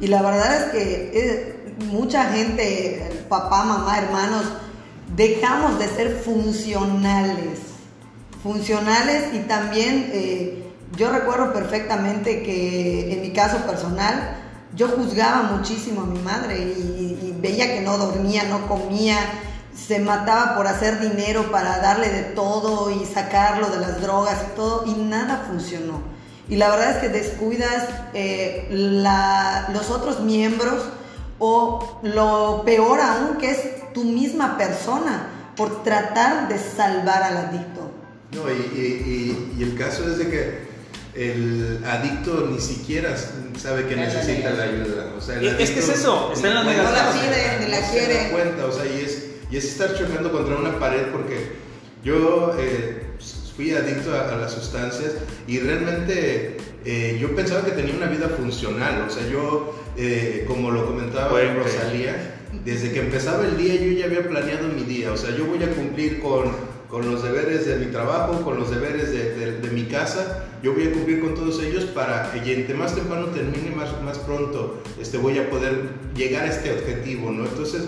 Y 0.00 0.06
la 0.08 0.22
verdad 0.22 0.56
es 0.56 0.72
que 0.72 1.10
eh, 1.14 1.74
mucha 1.90 2.24
gente, 2.24 3.24
papá, 3.28 3.64
mamá, 3.64 3.98
hermanos, 3.98 4.44
dejamos 5.14 5.78
de 5.78 5.88
ser 5.88 6.16
funcionales 6.24 7.71
funcionales 8.42 9.32
y 9.34 9.40
también 9.40 10.10
eh, 10.12 10.72
yo 10.96 11.10
recuerdo 11.10 11.52
perfectamente 11.52 12.42
que 12.42 13.12
en 13.12 13.22
mi 13.22 13.30
caso 13.30 13.58
personal 13.58 14.36
yo 14.74 14.88
juzgaba 14.88 15.42
muchísimo 15.54 16.02
a 16.02 16.06
mi 16.06 16.18
madre 16.18 16.58
y, 16.58 17.34
veía 17.42 17.74
que 17.74 17.80
no 17.80 17.98
dormía, 17.98 18.44
no 18.44 18.68
comía, 18.68 19.18
se 19.74 19.98
mataba 19.98 20.54
por 20.54 20.68
hacer 20.68 21.00
dinero 21.00 21.50
para 21.50 21.78
darle 21.78 22.08
de 22.08 22.22
todo 22.22 22.88
y 22.88 23.04
sacarlo 23.04 23.68
de 23.68 23.80
las 23.80 24.00
drogas 24.00 24.38
y 24.48 24.54
todo 24.54 24.84
y 24.86 24.92
nada 24.92 25.46
funcionó. 25.48 26.00
Y 26.48 26.54
la 26.54 26.70
verdad 26.70 26.92
es 26.92 26.96
que 26.98 27.08
descuidas 27.08 27.88
eh, 28.14 28.68
los 28.70 29.90
otros 29.90 30.20
miembros 30.20 30.84
o 31.40 31.98
lo 32.04 32.62
peor 32.64 33.00
aún 33.00 33.38
que 33.38 33.50
es 33.50 33.92
tu 33.92 34.04
misma 34.04 34.56
persona 34.56 35.26
por 35.56 35.82
tratar 35.82 36.46
de 36.46 36.60
salvar 36.60 37.24
al 37.24 37.36
adicto. 37.38 37.91
No, 38.34 38.50
y, 38.50 39.36
el 39.60 39.76
caso 39.76 40.10
es 40.10 40.18
de 40.18 40.28
que 40.28 40.72
el 41.14 41.80
adicto 41.84 42.48
ni 42.50 42.60
siquiera 42.60 43.14
sabe 43.58 43.86
que 43.86 43.96
necesita 43.96 44.50
la 44.50 44.64
ayuda. 44.64 45.12
O 45.16 45.20
sea, 45.20 45.40
es 45.40 45.70
que 45.70 45.80
es 45.80 45.88
eso, 45.88 46.32
está 46.32 46.48
en 46.48 46.54
la 46.54 46.64
negación. 46.64 46.92
No 46.92 46.98
la 46.98 47.12
pide, 47.12 47.64
ni 47.64 47.70
la 47.70 47.90
quiere. 47.90 48.30
cuenta, 48.30 48.66
o 48.66 48.72
sea, 48.72 48.86
y 48.86 49.04
es, 49.04 49.26
y 49.50 49.56
es 49.56 49.64
estar 49.64 49.94
chocando 49.94 50.32
contra 50.32 50.56
una 50.56 50.78
pared 50.78 51.08
porque 51.12 51.52
yo 52.02 52.56
eh, 52.58 53.02
fui 53.54 53.74
adicto 53.74 54.12
a, 54.18 54.36
las 54.36 54.52
sustancias 54.52 55.12
y 55.46 55.58
realmente 55.58 56.56
eh, 56.84 57.18
yo 57.20 57.36
pensaba 57.36 57.64
que 57.64 57.72
tenía 57.72 57.94
una 57.94 58.06
vida 58.06 58.28
funcional. 58.28 59.04
O 59.06 59.10
sea, 59.10 59.26
yo, 59.28 59.78
eh, 59.96 60.44
como 60.48 60.70
lo 60.70 60.86
comentaba 60.86 61.38
Rosalía, 61.54 62.38
desde 62.64 62.92
que 62.92 63.00
empezaba 63.00 63.44
el 63.44 63.56
día 63.56 63.74
yo 63.74 63.92
ya 63.92 64.06
había 64.06 64.26
planeado 64.26 64.68
mi 64.68 64.84
día. 64.84 65.12
O 65.12 65.16
sea, 65.16 65.36
yo 65.36 65.44
voy 65.44 65.62
a 65.62 65.70
cumplir 65.70 66.20
con 66.20 66.71
con 66.92 67.10
los 67.10 67.22
deberes 67.22 67.64
de 67.64 67.76
mi 67.76 67.86
trabajo, 67.86 68.42
con 68.42 68.58
los 68.58 68.70
deberes 68.70 69.10
de, 69.12 69.70
mi 69.72 69.84
casa. 69.84 70.44
Yo 70.62 70.74
voy 70.74 70.88
a 70.88 70.92
cumplir 70.92 71.20
con 71.20 71.34
todos 71.34 71.62
ellos 71.62 71.84
para 71.86 72.30
que 72.30 72.54
entre 72.54 72.74
más 72.74 72.94
temprano 72.94 73.28
termine, 73.28 73.74
más, 73.74 73.88
más 74.02 74.18
pronto 74.18 74.82
este, 75.00 75.16
voy 75.16 75.38
a 75.38 75.48
poder 75.48 75.88
llegar 76.14 76.44
a 76.44 76.48
este 76.48 76.70
objetivo, 76.70 77.30
¿no? 77.30 77.46
Entonces, 77.46 77.84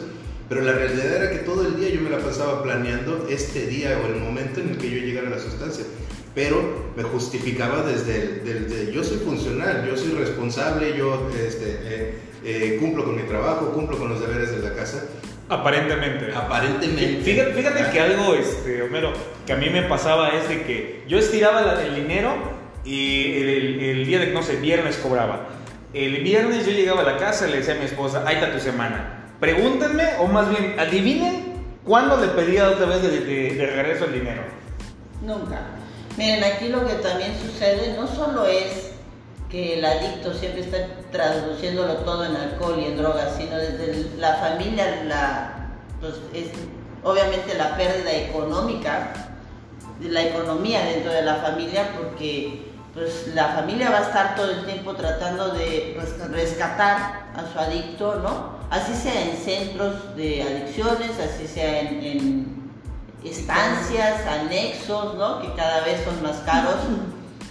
pero 0.49 0.63
la 0.63 0.73
realidad 0.73 1.17
era 1.17 1.31
que 1.31 1.41
todo 1.41 1.67
el 1.67 1.77
día 1.77 1.91
yo 1.91 2.01
me 2.01 2.09
la 2.09 2.17
pasaba 2.17 2.63
planeando 2.63 3.27
este 3.29 3.67
día 3.67 4.01
o 4.03 4.07
el 4.07 4.17
momento 4.23 4.61
en 4.61 4.71
el 4.71 4.79
que 4.79 4.91
yo 4.91 4.97
llegara 4.97 5.27
a 5.27 5.33
la 5.33 5.39
sustancia. 5.39 5.85
Pero 6.35 6.93
me 6.97 7.03
justificaba 7.03 7.83
desde, 7.83 8.41
el, 8.51 8.91
yo 8.91 9.05
soy 9.05 9.19
funcional, 9.19 9.87
yo 9.87 9.99
soy 9.99 10.13
responsable, 10.13 10.97
yo 10.97 11.29
este, 11.47 11.79
eh, 11.83 12.15
eh, 12.43 12.79
cumplo 12.81 13.05
con 13.05 13.17
mi 13.17 13.25
trabajo, 13.25 13.71
cumplo 13.73 13.99
con 13.99 14.09
los 14.09 14.21
deberes 14.23 14.51
de 14.51 14.67
la 14.67 14.75
casa 14.75 15.05
Aparentemente. 15.49 16.33
Aparentemente. 16.35 17.21
Fíjate, 17.23 17.53
fíjate 17.53 17.91
que 17.91 18.01
algo, 18.01 18.35
este, 18.35 18.83
Homero, 18.83 19.13
que 19.47 19.53
a 19.53 19.57
mí 19.57 19.69
me 19.71 19.83
pasaba 19.83 20.31
es 20.31 20.49
de 20.49 20.63
que 20.63 21.05
yo 21.07 21.19
estiraba 21.19 21.81
el 21.83 21.95
dinero 21.95 22.35
y 22.85 23.37
el, 23.37 24.07
día 24.07 24.21
de, 24.21 24.29
no 24.29 24.43
sé, 24.43 24.57
viernes 24.57 24.97
cobraba. 24.97 25.49
El 25.93 26.23
viernes 26.23 26.67
yo 26.67 26.73
llegaba 26.73 27.03
a 27.03 27.05
la 27.05 27.19
casa 27.19 27.47
y 27.47 27.53
le 27.53 27.59
decía 27.59 27.75
a 27.75 27.79
mi 27.79 27.85
esposa, 27.85 28.25
ahí 28.27 28.37
está 28.37 28.53
tu 28.53 28.59
semana. 28.59 29.33
Pregúntenme, 29.39 30.05
o 30.19 30.27
más 30.27 30.49
bien, 30.49 30.77
adivinen 30.79 31.55
cuándo 31.85 32.17
le 32.17 32.29
pedía 32.29 32.71
otra 32.71 32.87
vez 32.87 33.03
de, 33.03 33.21
de 33.55 33.67
regreso 33.67 34.07
el 34.07 34.15
dinero. 34.15 34.43
Nunca. 35.23 35.61
Miren, 36.17 36.45
aquí 36.45 36.69
lo 36.69 36.87
que 36.87 36.95
también 36.95 37.33
sucede 37.39 37.95
no 37.97 38.07
solo 38.07 38.47
es 38.47 38.94
que 39.55 39.79
el 39.79 39.85
adicto 39.85 40.35
siempre 40.35 40.63
está 40.63 40.79
traduciéndolo 41.13 41.99
todo 41.99 42.25
en 42.25 42.35
alcohol 42.35 42.77
y 42.77 42.87
en 42.87 42.97
drogas, 42.97 43.37
sino 43.39 43.57
desde 43.57 44.11
la 44.19 44.35
familia, 44.35 45.05
la, 45.05 45.69
pues 46.01 46.15
es 46.35 46.49
obviamente 47.05 47.55
la 47.55 47.77
pérdida 47.77 48.11
económica, 48.11 49.13
la 50.01 50.23
economía 50.25 50.85
dentro 50.87 51.13
de 51.13 51.23
la 51.23 51.37
familia, 51.37 51.89
porque 51.97 52.65
pues 52.95 53.29
la 53.33 53.51
familia 53.51 53.91
va 53.91 53.99
a 53.99 54.03
estar 54.03 54.35
todo 54.35 54.51
el 54.51 54.67
tiempo 54.67 54.95
tratando 54.95 55.51
de 55.51 56.01
rescatar 56.33 57.29
a 57.37 57.53
su 57.53 57.57
adicto, 57.57 58.17
¿no? 58.17 58.59
Así 58.71 58.93
sea 58.93 59.23
en 59.23 59.37
centros 59.37 60.17
de 60.17 60.43
adicciones, 60.43 61.13
así 61.21 61.47
sea 61.47 61.79
en, 61.79 62.03
en 62.03 62.73
estancias, 63.23 64.27
anexos, 64.27 65.15
¿no? 65.15 65.43
Que 65.43 65.55
cada 65.55 65.85
vez 65.85 66.03
son 66.05 66.21
más 66.25 66.39
caros 66.39 66.75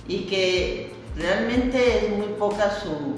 y 0.05 0.25
que 0.25 0.92
realmente 1.15 2.05
es 2.05 2.17
muy 2.17 2.27
poca 2.39 2.71
su... 2.81 3.15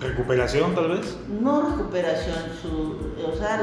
¿Recuperación 0.00 0.74
tal 0.74 0.88
vez? 0.88 1.16
No 1.28 1.62
recuperación, 1.70 2.36
su, 2.60 3.14
o 3.26 3.36
sea, 3.36 3.60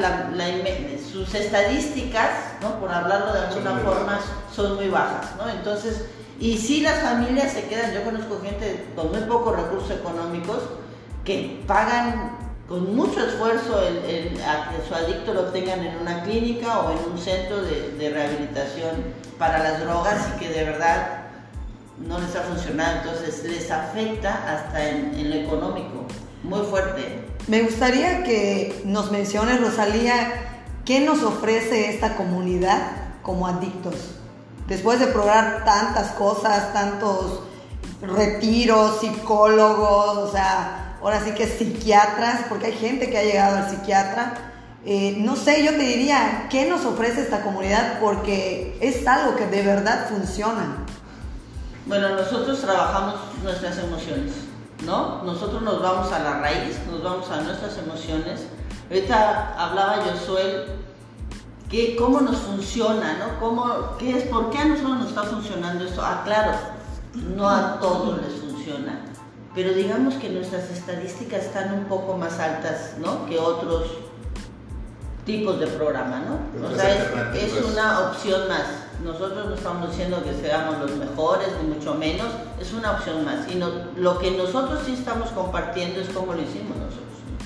sus 1.11 1.35
estadísticas, 1.35 2.29
¿no? 2.61 2.79
por 2.79 2.89
hablarlo 2.91 3.33
de 3.33 3.39
alguna 3.39 3.77
forma, 3.79 4.19
son 4.53 4.75
muy 4.75 4.87
bajas. 4.87 5.35
¿no? 5.37 5.49
Entonces, 5.49 6.05
y 6.39 6.57
si 6.57 6.81
las 6.81 6.99
familias 7.01 7.51
se 7.51 7.65
quedan, 7.65 7.93
yo 7.93 8.03
conozco 8.03 8.39
gente 8.41 8.87
con 8.95 9.11
muy 9.11 9.21
pocos 9.21 9.55
recursos 9.55 9.91
económicos 9.91 10.59
que 11.25 11.63
pagan 11.67 12.37
con 12.67 12.95
mucho 12.95 13.19
esfuerzo 13.19 13.81
el, 13.83 14.41
a 14.41 14.69
que 14.71 14.87
su 14.87 14.95
adicto 14.95 15.33
lo 15.33 15.45
tengan 15.45 15.81
en 15.85 15.97
una 15.97 16.23
clínica 16.23 16.79
o 16.79 16.91
en 16.91 17.11
un 17.11 17.17
centro 17.17 17.61
de, 17.61 17.91
de 17.91 18.09
rehabilitación 18.09 18.91
para 19.37 19.59
las 19.59 19.81
drogas 19.81 20.29
y 20.35 20.39
que 20.39 20.49
de 20.49 20.63
verdad 20.63 21.20
no 22.07 22.19
les 22.19 22.35
ha 22.35 22.41
funcionado, 22.41 22.97
entonces 22.97 23.43
les 23.43 23.69
afecta 23.71 24.33
hasta 24.47 24.89
en, 24.89 25.29
lo 25.29 25.35
económico, 25.35 26.05
muy 26.43 26.61
fuerte. 26.65 27.25
Me 27.47 27.61
gustaría 27.61 28.23
que 28.23 28.81
nos 28.85 29.11
menciones, 29.11 29.61
Rosalía, 29.61 30.61
qué 30.85 30.99
nos 31.01 31.23
ofrece 31.23 31.89
esta 31.89 32.15
comunidad 32.15 32.79
como 33.21 33.47
adictos. 33.47 33.95
Después 34.67 34.99
de 34.99 35.07
probar 35.07 35.63
tantas 35.65 36.11
cosas, 36.11 36.73
tantos 36.73 37.41
retiros, 38.01 38.99
psicólogos, 38.99 40.17
o 40.17 40.31
sea, 40.31 40.97
ahora 41.01 41.23
sí 41.23 41.31
que 41.31 41.47
psiquiatras, 41.47 42.41
porque 42.49 42.67
hay 42.67 42.73
gente 42.73 43.09
que 43.09 43.17
ha 43.17 43.23
llegado 43.23 43.57
al 43.57 43.69
psiquiatra. 43.69 44.33
Eh, 44.85 45.15
no 45.19 45.35
sé, 45.35 45.63
yo 45.63 45.71
te 45.71 45.83
diría, 45.83 46.47
¿qué 46.49 46.67
nos 46.67 46.85
ofrece 46.85 47.21
esta 47.21 47.41
comunidad? 47.41 47.99
Porque 47.99 48.77
es 48.81 49.05
algo 49.05 49.35
que 49.35 49.45
de 49.45 49.61
verdad 49.61 50.07
funciona. 50.09 50.85
Bueno, 51.85 52.09
nosotros 52.09 52.59
trabajamos 52.61 53.15
nuestras 53.43 53.77
emociones, 53.79 54.33
¿no? 54.85 55.23
Nosotros 55.23 55.61
nos 55.61 55.81
vamos 55.81 56.11
a 56.11 56.19
la 56.19 56.39
raíz, 56.39 56.77
nos 56.89 57.03
vamos 57.03 57.29
a 57.29 57.41
nuestras 57.41 57.77
emociones. 57.77 58.45
Ahorita 58.89 59.55
hablaba 59.57 60.03
Josué 60.03 60.81
¿qué, 61.71 61.95
¿cómo 61.95 62.19
nos 62.21 62.37
funciona? 62.37 63.17
¿no? 63.17 63.39
¿Cómo, 63.39 63.97
qué 63.97 64.17
es, 64.17 64.25
¿Por 64.25 64.49
qué 64.49 64.59
a 64.59 64.65
nosotros 64.65 64.99
nos 64.99 65.09
está 65.09 65.23
funcionando 65.23 65.85
esto? 65.85 66.01
Ah, 66.03 66.21
claro, 66.25 66.51
no 67.35 67.49
a 67.49 67.79
todos 67.79 68.21
les 68.21 68.33
funciona, 68.33 68.99
pero 69.55 69.73
digamos 69.73 70.15
que 70.15 70.29
nuestras 70.29 70.69
estadísticas 70.69 71.45
están 71.45 71.73
un 71.73 71.85
poco 71.85 72.17
más 72.17 72.37
altas 72.39 72.95
¿no? 72.99 73.25
que 73.25 73.39
otros 73.39 73.87
tipos 75.25 75.59
de 75.59 75.67
programa, 75.67 76.19
¿no? 76.19 76.67
O 76.67 76.75
sea, 76.75 76.93
es, 77.33 77.53
es 77.53 77.63
una 77.63 78.09
opción 78.09 78.47
más. 78.49 78.65
Nosotros 79.03 79.47
no 79.47 79.55
estamos 79.55 79.89
diciendo 79.89 80.23
que 80.23 80.33
seamos 80.33 80.77
los 80.79 80.91
mejores, 80.91 81.47
ni 81.61 81.73
mucho 81.73 81.95
menos, 81.95 82.27
es 82.59 82.71
una 82.71 82.91
opción 82.91 83.25
más. 83.25 83.51
Y 83.51 83.55
no, 83.55 83.69
lo 83.97 84.19
que 84.19 84.31
nosotros 84.31 84.81
sí 84.85 84.93
estamos 84.93 85.29
compartiendo 85.29 86.01
es 86.01 86.09
cómo 86.09 86.33
lo 86.33 86.41
hicimos 86.41 86.77
nosotros. 86.77 87.01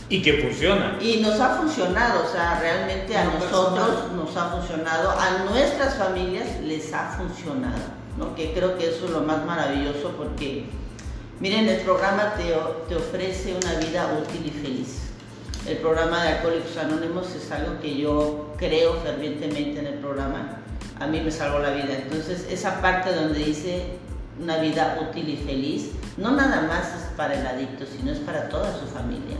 Y 0.10 0.22
que 0.22 0.34
funciona. 0.34 0.98
Y 1.00 1.22
nos 1.22 1.40
ha 1.40 1.56
funcionado, 1.56 2.26
o 2.28 2.32
sea, 2.32 2.60
realmente 2.60 3.18
a 3.18 3.26
nosotros 3.26 4.12
nos 4.16 4.36
ha 4.36 4.50
funcionado, 4.50 5.12
a 5.12 5.46
nuestras 5.50 5.96
familias 5.96 6.60
les 6.62 6.94
ha 6.94 7.10
funcionado, 7.18 7.82
¿no? 8.18 8.36
Que 8.36 8.54
creo 8.54 8.78
que 8.78 8.90
eso 8.90 9.06
es 9.06 9.12
lo 9.12 9.22
más 9.22 9.44
maravilloso 9.46 10.12
porque, 10.18 10.66
miren, 11.40 11.68
el 11.70 11.82
programa 11.82 12.34
te, 12.36 12.54
te 12.88 12.96
ofrece 12.96 13.56
una 13.56 13.80
vida 13.80 14.20
útil 14.22 14.46
y 14.46 14.52
feliz. 14.52 15.02
El 15.68 15.78
programa 15.78 16.24
de 16.24 16.34
Alcohólicos 16.34 16.78
Anónimos 16.78 17.34
es 17.34 17.50
algo 17.52 17.80
que 17.80 17.98
yo 17.98 18.54
creo 18.58 19.02
fervientemente 19.02 19.80
en 19.80 19.88
el 19.88 19.96
programa. 19.96 20.60
A 21.00 21.08
mí 21.08 21.20
me 21.22 21.32
salvó 21.32 21.60
la 21.60 21.72
vida. 21.72 21.98
Entonces, 22.04 22.48
esa 22.50 22.82
parte 22.82 23.14
donde 23.14 23.40
dice 23.40 23.84
una 24.42 24.58
vida 24.58 25.00
útil 25.02 25.30
y 25.30 25.38
feliz, 25.38 25.92
no 26.18 26.32
nada 26.32 26.62
más 26.64 26.88
es 26.96 27.10
para 27.16 27.40
el 27.40 27.46
adicto, 27.46 27.86
sino 27.86 28.12
es 28.12 28.20
para 28.20 28.50
toda 28.50 28.78
su 28.80 28.86
familia. 28.88 29.38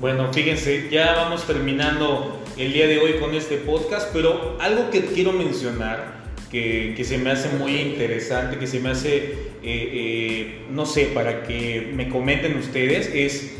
Bueno, 0.00 0.32
fíjense, 0.32 0.88
ya 0.90 1.14
vamos 1.14 1.44
terminando 1.44 2.38
el 2.56 2.72
día 2.72 2.86
de 2.86 2.98
hoy 2.98 3.14
con 3.18 3.34
este 3.34 3.56
podcast, 3.56 4.10
pero 4.12 4.56
algo 4.60 4.90
que 4.90 5.06
quiero 5.06 5.32
mencionar, 5.32 6.16
que, 6.50 6.94
que 6.96 7.04
se 7.04 7.18
me 7.18 7.30
hace 7.30 7.48
muy 7.56 7.76
interesante, 7.76 8.58
que 8.58 8.66
se 8.66 8.80
me 8.80 8.90
hace, 8.90 9.16
eh, 9.16 9.62
eh, 9.62 10.66
no 10.70 10.86
sé, 10.86 11.06
para 11.14 11.44
que 11.44 11.92
me 11.94 12.08
comenten 12.08 12.58
ustedes, 12.58 13.10
es, 13.12 13.54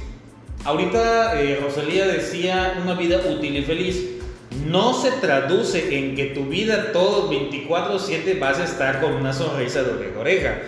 ahorita 0.64 1.40
eh, 1.40 1.58
Rosalía 1.62 2.06
decía 2.06 2.78
una 2.82 2.94
vida 2.94 3.20
útil 3.28 3.56
y 3.56 3.62
feliz. 3.62 4.15
No 4.64 4.94
se 4.94 5.10
traduce 5.12 5.98
en 5.98 6.14
que 6.14 6.26
tu 6.26 6.46
vida 6.46 6.92
todos 6.92 7.30
24/7 7.30 8.38
vas 8.38 8.58
a 8.58 8.64
estar 8.64 9.00
con 9.00 9.12
una 9.12 9.32
sonrisa 9.32 9.82
de 9.82 9.90
oreja 9.90 10.16
a 10.16 10.20
oreja. 10.20 10.58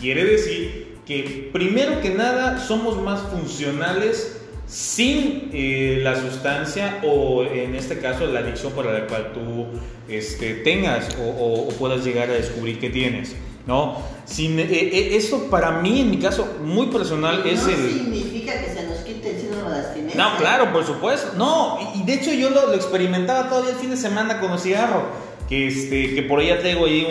Quiere 0.00 0.24
decir 0.24 0.98
que 1.06 1.48
primero 1.52 2.00
que 2.00 2.10
nada 2.10 2.58
somos 2.58 3.00
más 3.00 3.20
funcionales 3.22 4.38
sin 4.68 5.50
eh, 5.54 6.00
la 6.02 6.20
sustancia 6.20 7.00
o 7.02 7.42
en 7.42 7.74
este 7.74 7.98
caso 7.98 8.26
la 8.26 8.40
adicción 8.40 8.72
para 8.72 8.92
la 8.92 9.06
cual 9.06 9.32
tú 9.32 9.66
este, 10.08 10.54
tengas 10.56 11.08
o, 11.18 11.68
puedas 11.78 12.04
llegar 12.04 12.28
a 12.28 12.34
descubrir 12.34 12.78
que 12.78 12.90
tienes. 12.90 13.34
¿no? 13.66 13.96
Sin, 14.24 14.58
eh, 14.58 14.66
eh, 14.70 15.16
eso 15.16 15.44
para 15.50 15.80
mí, 15.80 16.00
en 16.00 16.10
mi 16.10 16.18
caso 16.18 16.56
muy 16.62 16.86
personal, 16.86 17.46
es 17.46 17.62
no 17.64 17.70
el... 17.70 17.92
significa 17.92 18.58
que 18.60 18.72
se 18.72 18.82
nos 18.84 18.98
quite 18.98 19.30
el 19.30 19.40
síndrome 19.40 19.70
de 19.70 19.80
abstinencia. 19.80 20.22
No, 20.22 20.36
claro, 20.38 20.72
por 20.72 20.86
supuesto. 20.86 21.32
No, 21.36 21.78
de 22.08 22.14
hecho 22.14 22.32
yo 22.32 22.50
lo, 22.50 22.74
experimentaba 22.74 23.48
todavía 23.48 23.70
el 23.70 23.76
fin 23.76 23.90
de 23.90 23.96
semana 23.96 24.40
con 24.40 24.50
los 24.50 24.62
cigarros. 24.62 25.04
Que, 25.48 25.66
este, 25.66 26.14
que 26.14 26.22
por 26.22 26.40
ahí 26.40 26.48
ya 26.48 26.60
tengo 26.60 26.84
ahí 26.84 27.06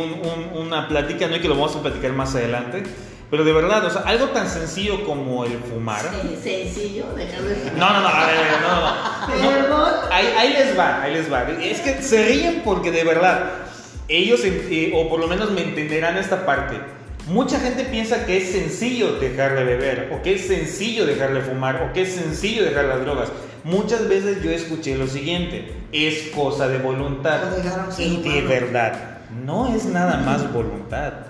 una 0.53 0.88
plática, 0.88 1.27
no 1.27 1.33
hay 1.33 1.39
que 1.39 1.47
lo 1.47 1.55
vamos 1.55 1.75
a 1.75 1.81
platicar 1.81 2.13
más 2.13 2.36
adelante 2.36 2.83
pero 3.29 3.43
de 3.43 3.51
verdad, 3.51 3.86
o 3.86 3.89
sea, 3.89 4.03
algo 4.03 4.27
tan 4.27 4.49
sencillo 4.49 5.03
como 5.03 5.43
el 5.43 5.60
fumar. 5.60 6.10
sencillo, 6.41 7.07
déjame 7.13 7.49
No, 7.77 7.91
no, 7.91 8.01
no, 8.01 8.07
a 8.07 8.25
ver, 8.25 8.38
no, 8.62 9.67
no. 9.67 9.67
no. 9.67 10.13
Ahí, 10.13 10.27
ahí, 10.38 10.53
les 10.53 10.79
va, 10.79 11.01
ahí 11.01 11.13
les 11.13 11.31
va. 11.31 11.43
Es 11.62 11.81
que 11.81 12.01
se 12.01 12.25
ríen 12.25 12.62
porque 12.63 12.89
de 12.89 13.03
verdad, 13.03 13.51
ellos, 14.07 14.39
eh, 14.45 14.93
o 14.95 15.10
por 15.10 15.19
lo 15.19 15.27
menos 15.27 15.51
me 15.51 15.62
entenderán 15.62 16.17
esta 16.17 16.45
parte. 16.45 16.79
Mucha 17.27 17.59
gente 17.59 17.83
piensa 17.83 18.25
que 18.25 18.37
es 18.37 18.51
sencillo 18.51 19.19
dejar 19.19 19.55
de 19.55 19.63
beber, 19.63 20.11
o 20.13 20.21
que 20.21 20.35
es 20.35 20.47
sencillo 20.47 21.05
dejar 21.05 21.33
de 21.33 21.41
fumar, 21.41 21.83
o 21.83 21.93
que 21.93 22.03
es 22.03 22.13
sencillo 22.13 22.63
dejar 22.63 22.85
las 22.85 23.01
drogas. 23.01 23.29
Muchas 23.63 24.07
veces 24.07 24.41
yo 24.41 24.49
escuché 24.49 24.95
lo 24.97 25.07
siguiente, 25.07 25.73
es 25.91 26.29
cosa 26.33 26.67
de 26.67 26.77
voluntad. 26.77 27.41
Y 27.97 28.21
de 28.21 28.41
verdad, 28.41 29.19
no 29.45 29.75
es 29.75 29.85
nada 29.85 30.17
más 30.17 30.51
voluntad 30.53 31.27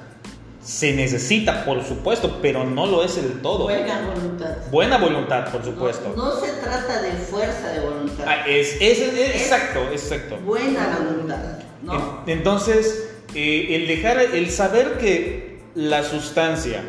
se 0.67 0.93
necesita, 0.93 1.63
por 1.63 1.81
supuesto, 1.81 2.39
pero 2.41 2.65
no 2.65 2.87
lo 2.87 3.01
es 3.01 3.17
el 3.17 3.41
todo. 3.41 3.63
Buena 3.63 4.01
voluntad. 4.13 4.57
Buena 4.69 4.97
voluntad, 4.97 5.49
por 5.49 5.63
supuesto. 5.63 6.13
No, 6.13 6.37
se 6.41 6.51
trata 6.61 7.01
de 7.03 7.13
fuerza 7.13 7.69
de 7.69 7.79
voluntad. 7.79 8.25
Ah, 8.27 8.45
es, 8.45 8.75
es, 8.81 8.99
exacto, 8.99 9.79
exacto. 9.93 10.35
Buena 10.43 10.99
voluntad. 10.99 11.37
¿no? 11.83 12.21
Entonces, 12.27 13.11
eh, 13.33 13.67
el 13.75 13.87
dejar, 13.87 14.19
el 14.19 14.51
saber 14.51 14.97
que 14.97 15.56
la 15.77 16.01
sustancia, 16.01 16.81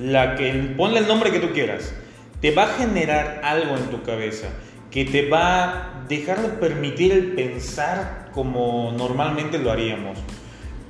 la 0.00 0.34
que 0.34 0.52
ponle 0.76 0.98
el 0.98 1.06
nombre 1.06 1.30
que 1.30 1.38
tú 1.38 1.52
quieras, 1.52 1.94
te 2.40 2.50
va 2.50 2.64
a 2.64 2.74
generar 2.74 3.40
algo 3.44 3.76
en 3.76 3.84
tu 3.84 4.02
cabeza, 4.02 4.48
que 4.90 5.04
te 5.04 5.28
va 5.28 5.64
a 5.64 6.04
dejar 6.08 6.42
de 6.42 6.48
permitir 6.48 7.12
el 7.12 7.34
pensar 7.34 8.30
como 8.34 8.92
normalmente 8.98 9.58
lo 9.58 9.70
haríamos, 9.70 10.18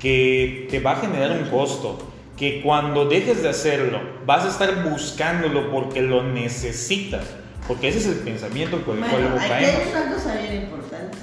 que 0.00 0.66
te 0.70 0.80
va 0.80 0.92
a 0.92 0.96
generar 0.96 1.30
un 1.32 1.50
costo 1.50 2.10
que 2.38 2.62
cuando 2.62 3.04
dejes 3.04 3.42
de 3.42 3.50
hacerlo 3.50 4.00
vas 4.24 4.46
a 4.46 4.48
estar 4.48 4.88
buscándolo 4.88 5.70
porque 5.70 6.00
lo 6.00 6.22
necesitas. 6.22 7.26
Porque 7.68 7.88
ese 7.88 7.98
es 7.98 8.06
el 8.06 8.16
pensamiento 8.16 8.82
con 8.82 8.96
el 8.96 9.08
cual 9.08 9.22
lo 9.24 9.38
Aquí 9.38 9.52
hay 9.52 9.90
una 9.90 10.14
cosa 10.14 10.34
bien 10.36 10.62
importante. 10.62 11.18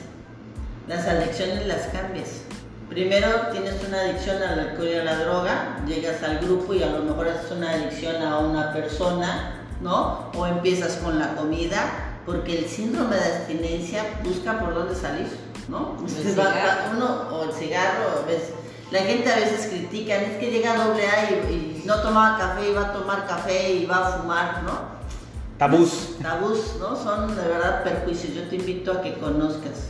Las 0.87 1.07
adicciones 1.07 1.65
las 1.65 1.87
cambias. 1.87 2.43
Primero 2.89 3.27
tienes 3.51 3.75
una 3.87 4.01
adicción 4.01 4.41
al 4.41 4.59
alcohol 4.59 4.87
y 4.87 4.95
a 4.95 5.03
la 5.03 5.19
droga, 5.19 5.85
llegas 5.85 6.23
al 6.23 6.39
grupo 6.39 6.73
y 6.73 6.81
a 6.81 6.87
lo 6.87 7.03
mejor 7.03 7.27
haces 7.27 7.51
una 7.51 7.69
adicción 7.69 8.19
a 8.23 8.39
una 8.39 8.73
persona, 8.73 9.61
¿no? 9.79 10.31
O 10.35 10.47
empiezas 10.47 10.95
con 10.95 11.19
la 11.19 11.35
comida, 11.35 12.19
porque 12.25 12.57
el 12.57 12.65
síndrome 12.65 13.15
de 13.15 13.25
abstinencia 13.25 14.03
busca 14.23 14.59
por 14.59 14.73
dónde 14.73 14.95
salir, 14.95 15.27
¿no? 15.67 15.97
uno, 15.99 17.27
o 17.31 17.43
el 17.43 17.51
cigarro, 17.53 18.25
ves 18.27 18.53
la 18.89 19.01
gente 19.01 19.31
a 19.31 19.35
veces 19.35 19.67
critica, 19.67 20.15
es 20.15 20.39
que 20.39 20.49
llega 20.49 20.83
doble 20.83 21.07
A 21.07 21.29
y, 21.29 21.83
no 21.85 22.01
tomaba 22.01 22.39
café 22.39 22.69
y 22.69 22.73
va 22.73 22.87
a 22.87 22.93
tomar 22.93 23.27
café 23.27 23.71
y 23.71 23.85
va 23.85 24.07
a 24.07 24.11
fumar, 24.17 24.63
¿no? 24.63 24.99
Tabús. 25.59 26.17
Tabús, 26.21 26.75
¿no? 26.79 26.95
Son 26.95 27.35
de 27.35 27.47
verdad 27.47 27.83
perjuicios. 27.83 28.33
Yo 28.33 28.43
te 28.49 28.55
invito 28.55 28.91
a 28.91 29.01
que 29.01 29.13
conozcas 29.15 29.87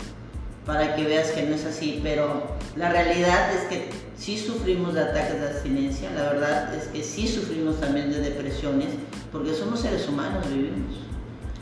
para 0.70 0.96
que 0.96 1.04
veas 1.04 1.32
que 1.32 1.42
no 1.42 1.56
es 1.56 1.66
así, 1.66 2.00
pero 2.04 2.44
la 2.76 2.90
realidad 2.90 3.52
es 3.56 3.62
que 3.70 3.90
sí 4.16 4.38
sufrimos 4.38 4.94
de 4.94 5.02
ataques 5.02 5.42
de 5.42 5.48
abstinencia, 5.48 6.12
la 6.12 6.32
verdad 6.32 6.76
es 6.76 6.84
que 6.90 7.04
sí 7.04 7.28
sufrimos 7.28 7.80
también 7.80 8.12
de 8.12 8.20
depresiones, 8.20 8.90
porque 9.32 9.56
somos 9.56 9.80
seres 9.80 10.08
humanos, 10.08 10.48
vivimos. 10.48 10.96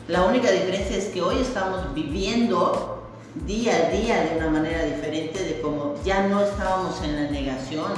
La 0.08 0.26
única 0.26 0.50
diferencia 0.50 0.98
es 0.98 1.06
que 1.06 1.22
hoy 1.22 1.40
estamos 1.40 1.94
viviendo 1.94 3.08
día 3.46 3.76
a 3.76 3.90
día 3.90 4.24
de 4.24 4.36
una 4.36 4.50
manera 4.50 4.84
diferente 4.84 5.42
de 5.42 5.62
como 5.62 5.94
ya 6.04 6.28
no 6.28 6.42
estábamos 6.42 7.02
en 7.02 7.16
la 7.16 7.30
negación, 7.30 7.92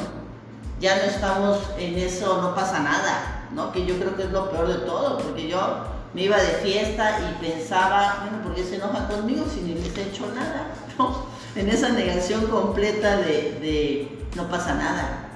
ya 0.81 0.95
no 0.95 1.03
estamos 1.11 1.59
en 1.77 1.99
eso, 1.99 2.41
no 2.41 2.55
pasa 2.55 2.85
nada, 2.85 3.49
¿no? 3.53 3.73
Que 3.73 3.85
yo 3.85 3.99
creo 3.99 4.17
que 4.17 4.23
es 4.23 4.31
lo 4.31 4.49
peor 4.49 4.69
de 4.69 4.87
todo, 4.87 5.19
porque 5.19 5.49
yo 5.49 5.59
me 6.15 6.23
iba 6.23 6.37
de 6.37 6.53
fiesta 6.63 7.19
y 7.19 7.45
pensaba, 7.45 8.21
bueno, 8.23 8.45
¿por 8.45 8.55
qué 8.55 8.63
se 8.63 8.77
enoja 8.77 9.09
conmigo 9.09 9.45
si 9.53 9.63
ni 9.63 9.75
les 9.75 9.97
he 9.99 10.03
hecho 10.03 10.29
nada? 10.33 10.70
¿No? 11.01 11.27
En 11.57 11.69
esa 11.69 11.89
negación 11.91 12.47
completa 12.47 13.17
de, 13.17 14.09
no 14.37 14.49
pasa 14.49 14.75
nada. 14.75 15.33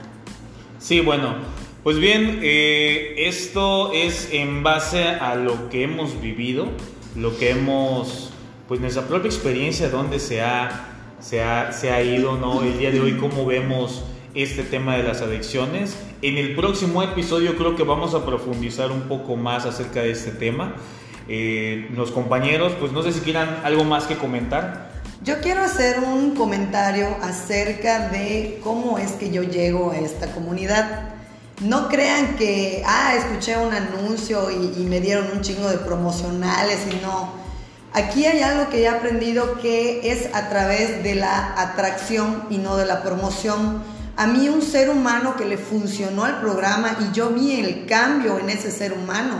Sí, 0.78 1.00
bueno, 1.00 1.36
pues 1.82 1.98
bien, 1.98 2.40
eh, 2.42 3.14
esto 3.16 3.92
es 3.92 4.28
en 4.32 4.62
base 4.62 5.04
a 5.04 5.34
lo 5.34 5.70
que 5.70 5.82
hemos 5.82 6.20
vivido, 6.20 6.68
lo 7.16 7.36
que 7.36 7.50
hemos 7.50 8.30
pues 8.68 8.80
nuestra 8.80 9.06
propia 9.06 9.28
experiencia, 9.28 9.88
donde 9.90 10.18
se 10.18 10.40
ha, 10.40 10.86
se 11.20 11.42
ha, 11.42 11.72
se 11.72 11.90
ha 11.90 12.02
ido, 12.02 12.36
¿no? 12.36 12.62
El 12.62 12.78
día 12.78 12.90
de 12.90 13.00
hoy, 13.00 13.12
cómo 13.18 13.44
vemos 13.44 14.04
este 14.34 14.62
tema 14.62 14.96
de 14.96 15.02
las 15.02 15.20
adicciones. 15.20 15.96
En 16.22 16.38
el 16.38 16.54
próximo 16.54 17.02
episodio 17.02 17.56
creo 17.56 17.76
que 17.76 17.82
vamos 17.82 18.14
a 18.14 18.24
profundizar 18.24 18.90
un 18.90 19.02
poco 19.02 19.36
más 19.36 19.66
acerca 19.66 20.00
de 20.00 20.12
este 20.12 20.30
tema. 20.30 20.74
Eh, 21.28 21.90
los 21.94 22.10
compañeros, 22.10 22.72
pues 22.80 22.92
no 22.92 23.02
sé 23.02 23.12
si 23.12 23.20
quieran 23.20 23.60
algo 23.64 23.84
más 23.84 24.06
que 24.06 24.16
comentar. 24.16 24.93
Yo 25.24 25.40
quiero 25.40 25.62
hacer 25.62 26.00
un 26.00 26.34
comentario 26.34 27.16
acerca 27.22 28.10
de 28.10 28.60
cómo 28.62 28.98
es 28.98 29.12
que 29.12 29.30
yo 29.30 29.42
llego 29.42 29.92
a 29.92 29.96
esta 29.96 30.26
comunidad. 30.34 31.14
No 31.62 31.88
crean 31.88 32.36
que, 32.36 32.82
ah, 32.86 33.14
escuché 33.16 33.56
un 33.56 33.72
anuncio 33.72 34.50
y, 34.50 34.84
me 34.84 35.00
dieron 35.00 35.28
un 35.32 35.40
chingo 35.40 35.70
de 35.70 35.78
promocionales 35.78 36.80
y 36.92 36.96
no 37.02 37.42
Aquí 37.94 38.26
hay 38.26 38.42
algo 38.42 38.68
que 38.68 38.82
he 38.82 38.88
aprendido 38.88 39.60
que 39.62 40.12
es 40.12 40.28
a 40.34 40.50
través 40.50 41.02
de 41.02 41.14
la 41.14 41.54
atracción 41.58 42.44
y 42.50 42.58
no 42.58 42.76
de 42.76 42.84
la 42.84 43.02
promoción. 43.02 43.82
A 44.16 44.26
mí 44.26 44.50
un 44.50 44.60
ser 44.60 44.90
humano 44.90 45.36
que 45.36 45.46
le 45.46 45.56
funcionó 45.56 46.26
el 46.26 46.34
programa 46.34 46.98
y 47.00 47.14
yo 47.14 47.30
vi 47.30 47.60
el 47.60 47.86
cambio 47.86 48.38
en 48.38 48.50
ese 48.50 48.70
ser 48.70 48.92
humano. 48.92 49.36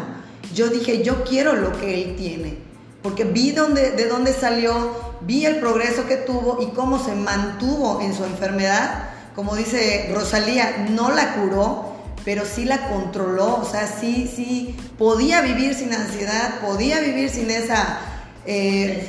Yo 0.55 0.69
dije, 0.69 1.03
yo 1.03 1.25
quiero 1.25 1.53
lo 1.53 1.79
que 1.79 1.95
él 1.95 2.17
tiene, 2.17 2.57
porque 3.03 3.25
vi 3.25 3.51
de 3.51 4.09
dónde 4.09 4.33
salió, 4.33 5.14
vi 5.27 5.47
el 5.47 5.57
progreso 5.57 6.07
que 6.07 6.17
tuvo 6.17 6.63
y 6.63 6.75
cómo 6.75 7.03
se 7.03 7.15
mantuvo 7.15 8.01
en 8.01 8.15
su 8.15 8.25
enfermedad. 8.25 9.11
Como 9.35 9.57
dice 9.57 10.11
Rosalía, 10.15 10.87
no 10.91 11.11
la 11.11 11.35
curó, 11.35 11.95
pero 12.25 12.45
sí 12.47 12.65
la 12.65 12.89
controló, 12.89 13.57
o 13.57 13.65
sea, 13.65 13.87
sí, 13.87 14.31
sí, 14.35 14.77
podía 14.97 15.43
vivir 15.43 15.75
sin 15.75 15.93
ansiedad, 15.93 16.61
podía 16.61 17.01
vivir 17.01 17.31
sin 17.31 17.51
esa... 17.51 17.99
Eh, 18.47 19.09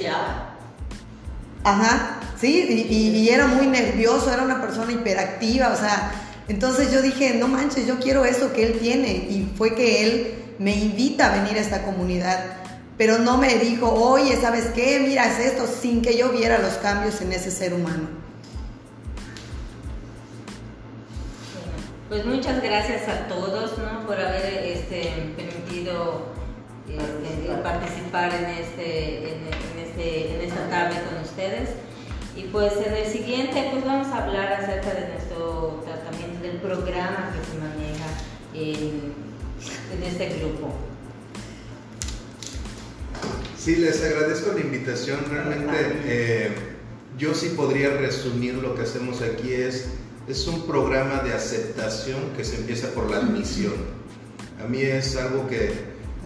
ajá, 1.63 2.19
sí, 2.39 2.85
y, 2.89 3.29
era 3.29 3.47
muy 3.47 3.67
nervioso, 3.67 4.31
era 4.31 4.43
una 4.43 4.61
persona 4.61 4.91
hiperactiva, 4.91 5.69
o 5.69 5.77
sea, 5.77 6.11
entonces 6.47 6.91
yo 6.91 7.01
dije, 7.01 7.35
no 7.35 7.47
manches, 7.47 7.87
yo 7.87 7.99
quiero 7.99 8.25
eso 8.25 8.51
que 8.53 8.65
él 8.65 8.79
tiene, 8.79 9.09
y 9.09 9.49
fue 9.57 9.75
que 9.75 10.03
él 10.03 10.35
me 10.59 10.75
invita 10.75 11.27
a 11.27 11.41
venir 11.41 11.57
a 11.57 11.61
esta 11.61 11.83
comunidad, 11.83 12.64
pero 12.97 13.19
no 13.19 13.37
me 13.37 13.55
dijo, 13.55 13.91
oye, 13.91 14.39
¿sabes 14.39 14.67
qué? 14.67 15.01
Mira, 15.05 15.25
es 15.25 15.39
esto, 15.39 15.67
sin 15.67 16.01
que 16.01 16.17
yo 16.17 16.29
viera 16.29 16.59
los 16.59 16.73
cambios 16.75 17.19
en 17.21 17.33
ese 17.33 17.51
ser 17.51 17.73
humano. 17.73 18.07
Pues 22.07 22.25
muchas 22.25 22.61
gracias 22.61 23.09
a 23.09 23.27
todos 23.27 23.77
¿no? 23.77 24.05
por 24.05 24.17
haber 24.17 24.63
este, 24.63 25.33
permitido 25.35 26.27
este, 26.87 27.61
participar 27.61 28.33
en, 28.33 28.45
este, 28.45 29.33
en, 29.33 29.39
este, 29.83 30.35
en 30.35 30.41
esta 30.41 30.69
tarde 30.69 30.95
con 31.09 31.21
ustedes. 31.21 31.71
Y 32.37 32.43
pues 32.43 32.73
en 32.85 32.93
el 32.93 33.05
siguiente 33.07 33.69
pues 33.71 33.83
vamos 33.83 34.07
a 34.07 34.23
hablar 34.23 34.53
acerca 34.53 34.93
de 34.93 35.09
nuestro 35.09 35.83
tratamiento, 35.83 36.41
del 36.41 36.57
programa 36.57 37.33
que 37.33 37.51
se 37.51 37.57
maneja 37.57 38.05
en, 38.53 39.13
en 39.97 40.03
este 40.03 40.39
grupo. 40.39 40.73
Sí, 43.65 43.77
les 43.77 44.03
agradezco 44.03 44.53
la 44.53 44.59
invitación. 44.59 45.17
Realmente 45.27 45.73
eh, 46.05 46.51
yo 47.17 47.33
sí 47.33 47.53
podría 47.55 47.97
resumir 47.97 48.53
lo 48.53 48.75
que 48.75 48.83
hacemos 48.83 49.23
aquí 49.23 49.53
es 49.53 49.87
es 50.27 50.45
un 50.45 50.67
programa 50.67 51.23
de 51.23 51.33
aceptación 51.33 52.19
que 52.37 52.43
se 52.43 52.57
empieza 52.57 52.89
por 52.89 53.09
la 53.09 53.17
admisión. 53.17 53.73
A 54.63 54.67
mí 54.67 54.83
es 54.83 55.15
algo 55.15 55.47
que, 55.47 55.71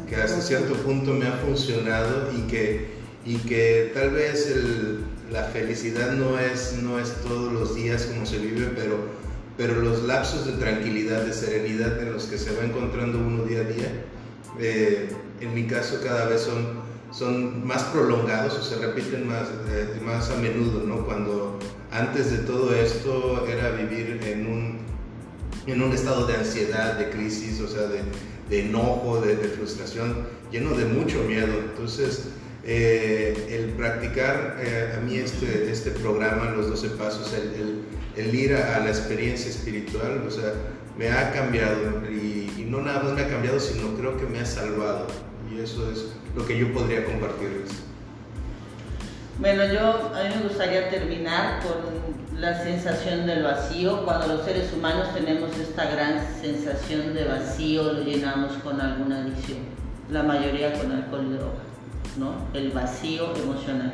que 0.09 0.17
hasta 0.17 0.41
cierto 0.41 0.73
punto 0.83 1.13
me 1.13 1.27
ha 1.27 1.37
funcionado 1.37 2.29
y 2.37 2.41
que, 2.41 2.87
y 3.25 3.37
que 3.37 3.91
tal 3.93 4.09
vez 4.11 4.53
la 5.31 5.43
felicidad 5.45 6.11
no 6.11 6.37
es, 6.37 6.73
no 6.81 6.99
es 6.99 7.09
todos 7.23 7.53
los 7.53 7.73
días 7.73 8.03
como 8.03 8.25
se 8.25 8.37
vive, 8.39 8.69
pero, 8.75 8.97
pero 9.55 9.75
los 9.75 10.03
lapsos 10.03 10.45
de 10.45 10.51
tranquilidad, 10.53 11.21
de 11.21 11.31
serenidad 11.31 12.01
en 12.01 12.11
los 12.11 12.25
que 12.25 12.37
se 12.37 12.53
va 12.53 12.65
encontrando 12.65 13.17
uno 13.17 13.45
día 13.45 13.61
a 13.61 13.63
día, 13.63 13.91
eh, 14.59 15.07
en 15.39 15.53
mi 15.53 15.67
caso 15.67 16.01
cada 16.03 16.25
vez 16.25 16.41
son, 16.41 16.78
son 17.11 17.65
más 17.65 17.83
prolongados 17.85 18.57
o 18.57 18.61
se 18.61 18.77
repiten 18.77 19.27
más, 19.27 19.47
eh, 19.69 19.99
más 20.03 20.29
a 20.29 20.35
menudo, 20.35 20.83
¿no? 20.85 21.05
Cuando 21.05 21.59
antes 21.91 22.31
de 22.31 22.39
todo 22.39 22.75
esto 22.75 23.47
era 23.47 23.71
vivir 23.71 24.19
en 24.25 24.47
un, 24.47 24.77
en 25.65 25.81
un 25.81 25.91
estado 25.91 26.27
de 26.27 26.35
ansiedad, 26.35 26.97
de 26.97 27.09
crisis, 27.09 27.59
o 27.61 27.67
sea, 27.67 27.87
de, 27.87 28.01
de 28.49 28.67
enojo, 28.67 29.21
de, 29.21 29.35
frustración, 29.35 30.27
lleno 30.51 30.75
de 30.75 30.85
mucho 30.85 31.23
miedo. 31.23 31.53
Entonces, 31.59 32.25
eh, 32.63 33.47
el 33.49 33.73
practicar 33.73 34.57
eh, 34.59 34.95
a 34.97 34.99
mí 35.01 35.15
este, 35.15 35.71
este 35.71 35.91
programa, 35.91 36.51
los 36.51 36.69
12 36.69 36.89
pasos, 36.89 37.33
el, 37.33 37.83
el, 38.15 38.35
ir 38.35 38.53
a, 38.55 38.79
la 38.79 38.89
experiencia 38.89 39.49
espiritual, 39.49 40.23
o 40.27 40.31
sea, 40.31 40.53
me 40.97 41.09
ha 41.09 41.31
cambiado 41.31 42.03
y, 42.11 42.65
no 42.69 42.81
nada 42.81 43.01
más 43.01 43.13
me 43.13 43.21
ha 43.21 43.27
cambiado, 43.27 43.59
sino 43.59 43.95
creo 43.95 44.15
que 44.17 44.27
me 44.27 44.39
ha 44.39 44.45
salvado. 44.45 45.07
Y 45.51 45.59
eso 45.59 45.91
es 45.91 46.13
lo 46.35 46.45
que 46.45 46.57
yo 46.57 46.71
podría 46.73 47.05
compartirles. 47.05 47.69
Bueno, 49.39 49.63
yo 49.65 50.11
a 50.13 50.23
mí 50.23 50.35
me 50.35 50.49
gustaría 50.49 50.89
terminar 50.89 51.61
con 51.63 52.39
la 52.39 52.61
sensación 52.61 53.25
del 53.25 53.43
vacío. 53.43 54.03
Cuando 54.03 54.27
los 54.27 54.45
seres 54.45 54.71
humanos 54.73 55.13
tenemos 55.13 55.57
esta 55.57 55.89
gran 55.89 56.27
sensación 56.41 57.13
de 57.13 57.25
vacío, 57.25 57.93
lo 57.93 58.03
llenamos 58.03 58.53
con 58.63 58.79
alguna 58.81 59.21
adicción. 59.21 59.59
La 60.11 60.23
mayoría 60.23 60.73
con 60.73 60.91
alcohol 60.91 61.27
y 61.29 61.33
droga, 61.33 61.63
¿no? 62.17 62.33
El 62.53 62.71
vacío 62.71 63.33
emocional. 63.35 63.93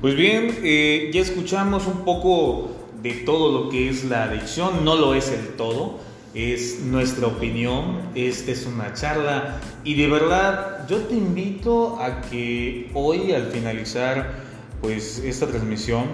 Pues 0.00 0.16
bien, 0.16 0.58
eh, 0.62 1.10
ya 1.12 1.20
escuchamos 1.20 1.86
un 1.86 2.04
poco 2.04 2.70
de 3.02 3.12
todo 3.12 3.52
lo 3.52 3.70
que 3.70 3.88
es 3.88 4.04
la 4.04 4.24
adicción, 4.24 4.84
no 4.84 4.96
lo 4.96 5.14
es 5.14 5.30
el 5.30 5.48
todo 5.56 6.00
es 6.34 6.80
nuestra 6.80 7.26
opinión, 7.26 8.00
esta 8.14 8.52
es 8.52 8.66
una 8.66 8.94
charla 8.94 9.60
y 9.84 9.94
de 9.94 10.08
verdad 10.08 10.86
yo 10.88 10.98
te 11.02 11.14
invito 11.14 12.00
a 12.00 12.22
que 12.22 12.90
hoy 12.94 13.32
al 13.32 13.48
finalizar 13.48 14.32
pues 14.80 15.18
esta 15.18 15.46
transmisión 15.46 16.04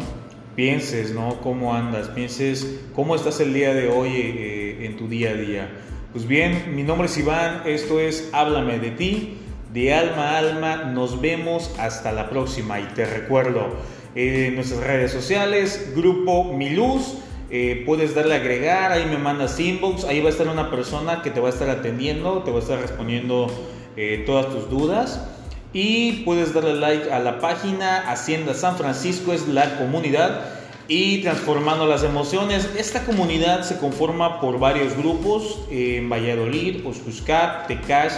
pienses, 0.57 1.13
¿no? 1.13 1.41
¿Cómo 1.41 1.73
andas? 1.75 2.09
Pienses 2.09 2.81
cómo 2.95 3.15
estás 3.15 3.39
el 3.41 3.55
día 3.55 3.73
de 3.75 3.89
hoy 3.89 4.11
eh, 4.15 4.87
en 4.87 4.97
tu 4.97 5.07
día 5.07 5.31
a 5.31 5.35
día. 5.35 5.71
Pues 6.13 6.27
bien, 6.27 6.75
mi 6.75 6.83
nombre 6.83 7.07
es 7.07 7.17
Iván, 7.17 7.63
esto 7.65 8.01
es 8.01 8.29
Háblame 8.33 8.81
de 8.81 8.91
ti, 8.91 9.39
de 9.73 9.95
alma 9.95 10.31
a 10.31 10.39
alma, 10.39 10.77
nos 10.85 11.21
vemos 11.21 11.71
hasta 11.79 12.11
la 12.11 12.29
próxima 12.29 12.81
y 12.81 12.85
te 12.95 13.05
recuerdo 13.05 13.77
en 14.15 14.57
nuestras 14.57 14.81
redes 14.81 15.13
sociales, 15.13 15.93
Grupo 15.95 16.53
Mi 16.53 16.71
Luz, 16.71 17.19
eh, 17.51 17.83
puedes 17.87 18.15
darle 18.15 18.35
a 18.35 18.39
agregar, 18.39 18.93
ahí 18.93 19.07
me 19.07 19.17
mandas 19.17 19.59
inbox, 19.59 20.05
ahí 20.05 20.21
va 20.21 20.29
a 20.29 20.33
estar 20.33 20.49
una 20.49 20.71
persona 20.71 21.23
que 21.23 21.31
te 21.31 21.41
va 21.41 21.49
a 21.49 21.51
estar 21.51 21.71
atendiendo, 21.71 22.43
te 22.43 22.51
va 22.51 22.59
a 22.59 22.61
estar 22.61 22.79
respondiendo 22.79 23.47
eh, 23.97 24.23
todas 24.27 24.49
tus 24.49 24.69
dudas. 24.69 25.27
Y 25.73 26.25
puedes 26.25 26.55
darle 26.55 26.75
like 26.75 27.13
a 27.13 27.19
la 27.21 27.41
página 27.41 28.11
Hacienda 28.11 28.55
San 28.55 28.77
Francisco, 28.77 29.33
es 29.33 29.49
la 29.49 29.79
comunidad. 29.79 30.45
Y 30.89 31.21
transformando 31.21 31.87
las 31.87 32.03
emociones, 32.03 32.71
esta 32.79 33.05
comunidad 33.05 33.63
se 33.63 33.79
conforma 33.79 34.41
por 34.41 34.59
varios 34.59 34.97
grupos, 34.97 35.61
en 35.71 36.09
Valladolid, 36.09 36.87
Oscuscat, 36.87 37.67
Tecash, 37.67 38.15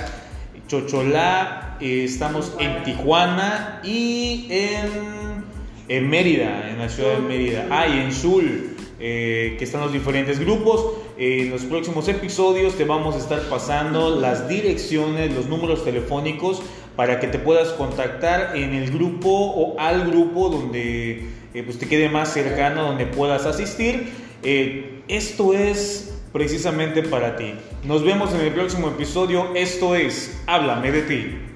Chocholá, 0.68 1.76
eh, 1.80 2.04
estamos 2.04 2.52
en 2.60 2.84
Tijuana 2.84 3.80
y 3.82 4.46
en, 4.50 5.44
en 5.88 6.08
Mérida, 6.08 6.70
en 6.70 6.78
la 6.78 6.88
ciudad 6.88 7.14
de 7.14 7.20
Mérida. 7.20 7.66
Ah, 7.70 7.88
y 7.88 7.98
en 7.98 8.12
Sul. 8.12 8.69
Eh, 9.02 9.56
que 9.58 9.64
están 9.64 9.80
los 9.80 9.92
diferentes 9.92 10.38
grupos. 10.38 10.92
en 11.16 11.50
los 11.50 11.64
próximos 11.64 12.06
episodios 12.08 12.74
te 12.74 12.84
vamos 12.84 13.14
a 13.14 13.18
estar 13.18 13.40
pasando 13.48 14.20
las 14.20 14.46
direcciones, 14.46 15.34
los 15.34 15.46
números 15.46 15.84
telefónicos 15.84 16.60
para 16.96 17.18
que 17.18 17.26
te 17.28 17.38
puedas 17.38 17.68
contactar 17.70 18.54
en 18.56 18.74
el 18.74 18.90
grupo 18.90 19.30
o 19.30 19.80
al 19.80 20.10
grupo 20.10 20.50
donde 20.50 21.24
eh, 21.54 21.62
pues 21.64 21.78
te 21.78 21.88
quede 21.88 22.10
más 22.10 22.32
cercano, 22.32 22.82
donde 22.82 23.06
puedas 23.06 23.46
asistir. 23.46 24.12
Eh, 24.42 25.02
esto 25.08 25.54
es 25.54 26.18
precisamente 26.32 27.02
para 27.02 27.36
ti. 27.36 27.54
Nos 27.84 28.04
vemos 28.04 28.34
en 28.34 28.42
el 28.42 28.52
próximo 28.52 28.88
episodio. 28.88 29.54
Esto 29.54 29.94
es 29.94 30.42
Háblame 30.46 30.92
de 30.92 31.02
ti. 31.02 31.49